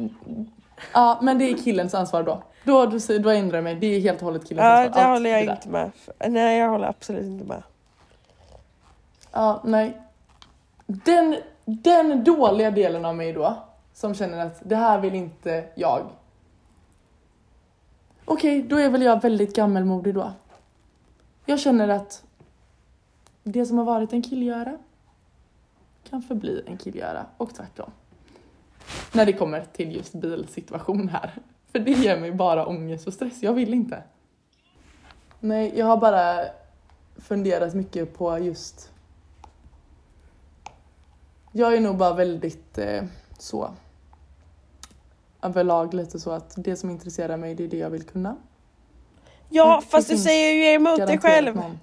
[0.93, 2.43] Ja men det är killens ansvar då.
[2.65, 3.75] Då, då, säger- då ändrar jag mig.
[3.75, 5.03] Det är helt och hållet killens Ja, ansvar.
[5.03, 5.53] det Allt håller jag där.
[5.53, 5.91] inte med.
[6.29, 7.63] Nej, jag håller absolut inte med.
[9.33, 10.03] Ja, nej.
[10.93, 13.57] Den, den dåliga delen av mig då,
[13.93, 16.11] som känner att det här vill inte jag.
[18.25, 20.33] Okej, då är väl jag väldigt gammelmodig då.
[21.47, 22.25] Jag känner att
[23.43, 24.79] det som har varit en killgöra
[26.11, 27.91] kan förbli en killgöra och tvärtom.
[29.13, 31.35] När det kommer till just bilsituation här.
[31.73, 34.03] För det ger mig bara ångest och stress, jag vill inte.
[35.41, 36.45] Nej, jag har bara
[37.17, 38.90] funderat mycket på just
[41.53, 43.03] jag är nog bara väldigt eh,
[43.39, 43.75] så
[45.43, 48.37] överlag lite så att det som intresserar mig det är det jag vill kunna.
[49.49, 51.57] Ja, Mm, fast det du säger ju emot dig själv.
[51.57, 51.79] någon.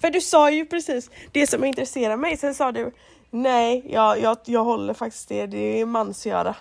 [0.00, 2.36] För du sa ju precis det som intresserar mig.
[2.36, 2.92] Sen sa du
[3.30, 5.46] nej, jag, jag, jag håller faktiskt det.
[5.46, 6.56] Det är mansgöra.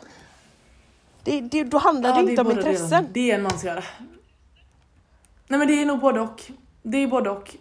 [1.24, 3.08] Det, det, då handlar det är inte om intressen.
[3.14, 3.84] Det är en mansgöra.
[5.48, 6.44] Nej men det är nog både och.
[6.84, 7.56] Det är både och.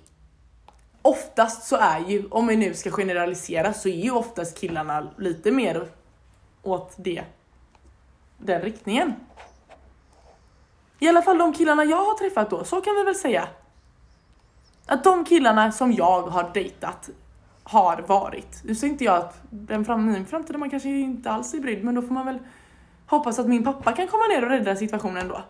[1.06, 5.50] Oftast så är ju, om vi nu ska generalisera, så är ju oftast killarna lite
[5.50, 5.88] mer
[6.62, 7.24] åt det.
[8.38, 9.14] Den riktningen.
[10.98, 13.48] I alla fall de killarna jag har träffat då, så kan vi väl säga.
[14.86, 17.10] Att de killarna som jag har dejtat
[17.62, 18.64] har varit.
[18.64, 21.84] Nu säger inte jag att den fram, min framtid man kanske inte alls är brydd,
[21.84, 22.38] men då får man väl
[23.06, 25.42] hoppas att min pappa kan komma ner och rädda situationen då.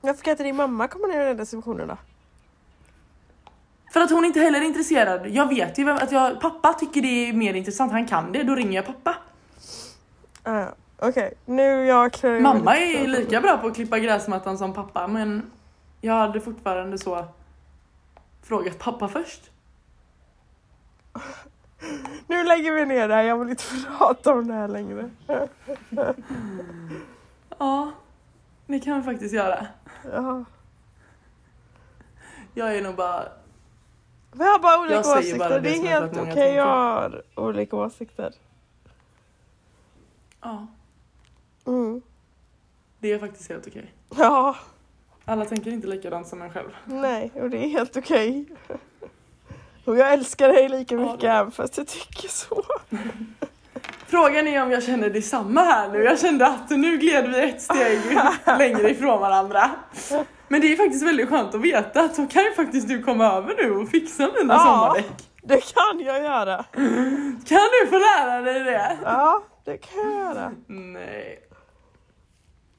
[0.00, 1.96] Varför kan inte din mamma komma ner och rädda situationen då?
[3.92, 5.26] För att hon inte heller är intresserad.
[5.26, 8.42] Jag vet ju vem, att jag, pappa tycker det är mer intressant, han kan det,
[8.42, 9.14] då ringer jag pappa.
[10.42, 10.66] Ah,
[11.00, 15.50] Okej, nu jag klär Mamma är lika bra på att klippa gräsmattan som pappa, men
[16.00, 17.24] jag hade fortfarande så
[18.42, 19.50] frågat pappa först.
[22.26, 23.64] Nu lägger vi ner det här, jag vill inte
[23.98, 25.10] prata om det här längre.
[27.60, 27.92] Ja,
[28.66, 29.66] det kan vi faktiskt göra.
[30.12, 30.44] Ja.
[32.54, 33.28] Jag är nog bara,
[34.38, 36.54] Vi har bara olika Jag åsikter, bara det det är helt att okej tänker.
[36.56, 38.32] jag har olika åsikter.
[40.42, 40.66] ja,
[41.66, 42.02] Mm.
[42.98, 43.92] det är faktiskt helt okej.
[44.16, 44.56] Ja,
[45.24, 46.68] Alla tänker inte likadant som en själv.
[46.84, 48.44] nej, och det är helt okej.
[49.84, 52.62] Och jag älskar dig lika Ja, mycket även fast jag tycker så.
[54.06, 55.98] Frågan är om jag känner detsamma här nu.
[56.02, 58.00] Jag kände att nu gled vi ett steg
[58.58, 59.70] längre ifrån varandra.
[60.48, 63.24] Men det är faktiskt väldigt skönt att veta att då kan ju faktiskt du komma
[63.24, 64.58] över nu och fixa mina Ja.
[64.64, 65.28] sommardäck.
[65.42, 66.64] Det kan jag göra.
[67.46, 68.98] Kan du få lära dig det?
[69.04, 70.52] Ja, det kan jag göra.
[70.66, 71.44] Nej.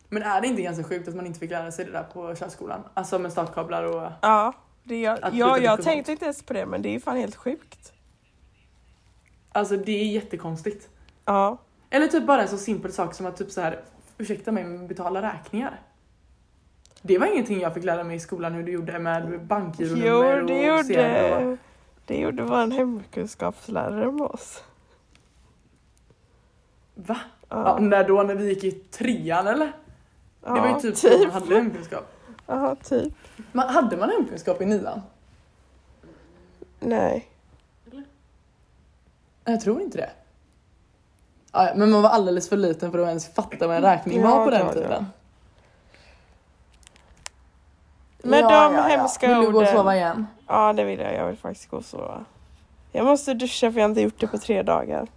[0.10, 2.36] Men är det inte ganska sjukt att man inte fick lära sig det där på
[2.36, 2.84] körskolan?
[2.94, 4.12] Alltså med startkablar och...
[4.22, 4.54] Ja,
[4.84, 7.94] det jag, ja, jag tänkte inte ens på det men det är fan helt sjukt.
[9.52, 10.90] Alltså det är jättekonstigt.
[11.26, 11.58] Ja,
[11.90, 13.80] Eller typ bara en så simpel sak som att typ så här
[14.18, 15.80] ursäkta mig, men betala räkningar.
[17.02, 20.86] Det var ingenting jag fick lära mig i skolan hur du gjorde med bankgironummer och
[20.86, 21.58] sedlar gjorde,
[22.06, 24.64] det gjorde vår hemkunskapslärare med oss.
[26.96, 27.18] Va?
[27.50, 29.72] Ja, Ja, när då när vi gick i trean eller?
[30.46, 32.06] ja, det var ju typ, så man hade hemkunskap.
[32.46, 33.14] Ja, typ.
[33.52, 35.02] Man, hade man hemkunskap i nian?
[36.80, 37.30] Nej.
[39.46, 40.10] Jag tror inte det.
[41.52, 44.46] Ja, men man var alldeles för liten för att ens fatta vad en räkning var
[44.46, 45.06] på den
[48.24, 48.40] ja,
[48.74, 48.82] ja.
[48.84, 50.28] de hemska Vill du gå och orden- sova igen?
[50.48, 51.14] Ja, det vill jag.
[51.14, 52.26] Jag vill faktiskt gå och sova.
[52.92, 55.08] Jag måste duscha för jag har inte gjort det på tre dagar.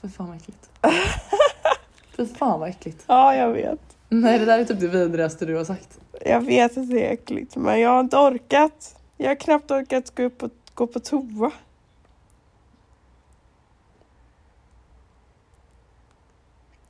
[0.00, 0.70] För fan vad äckligt.
[2.16, 3.04] För fan vad äckligt.
[3.06, 3.80] Ja, jag vet.
[4.08, 5.98] Nej det där är typ det vidrigaste du har sagt.
[6.24, 8.96] Jag vet att det är äckligt, men jag har inte orkat.
[9.16, 11.50] Jag har knappt orkat gå upp och gå på toa.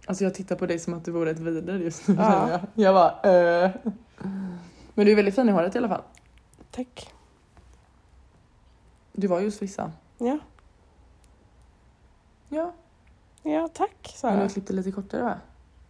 [0.07, 2.15] Alltså jag tittar på dig som att du vore ett vider just nu.
[2.15, 2.49] Ja.
[2.51, 3.33] Jag, jag bara
[3.65, 3.71] eh.
[4.95, 6.03] Men du är väldigt fin i håret i alla fall.
[6.71, 7.13] Tack.
[9.13, 9.93] Du var ju hos Frissa.
[10.19, 10.39] Ja,
[12.49, 12.73] Ja.
[13.43, 14.53] ja tack sa Men du har jag.
[14.53, 15.41] klippt det lite kortare va?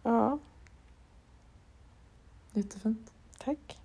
[0.03, 0.39] Ja,
[2.53, 3.11] Jättefint.
[3.39, 3.79] tack.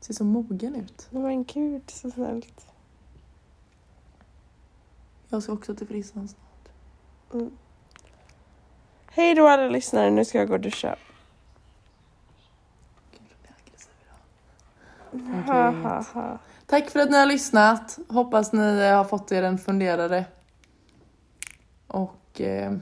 [0.00, 1.08] Ser så mogen ut.
[1.10, 2.66] Men gud, så snällt.
[5.28, 6.68] Jag ska också till frissan snart.
[9.10, 10.96] Hej då alla lyssnare, nu ska jag gå och duscha.
[15.46, 16.38] Ha, ha, ha.
[16.66, 17.98] Tack för att ni har lyssnat.
[18.08, 20.24] Hoppas ni har fått er en funderare.
[21.86, 22.72] Och eh,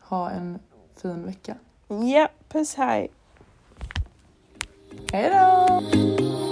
[0.00, 0.58] ha en
[1.02, 1.56] fin vecka.
[1.88, 3.10] Ja, puss hej.
[5.12, 6.47] Hej då!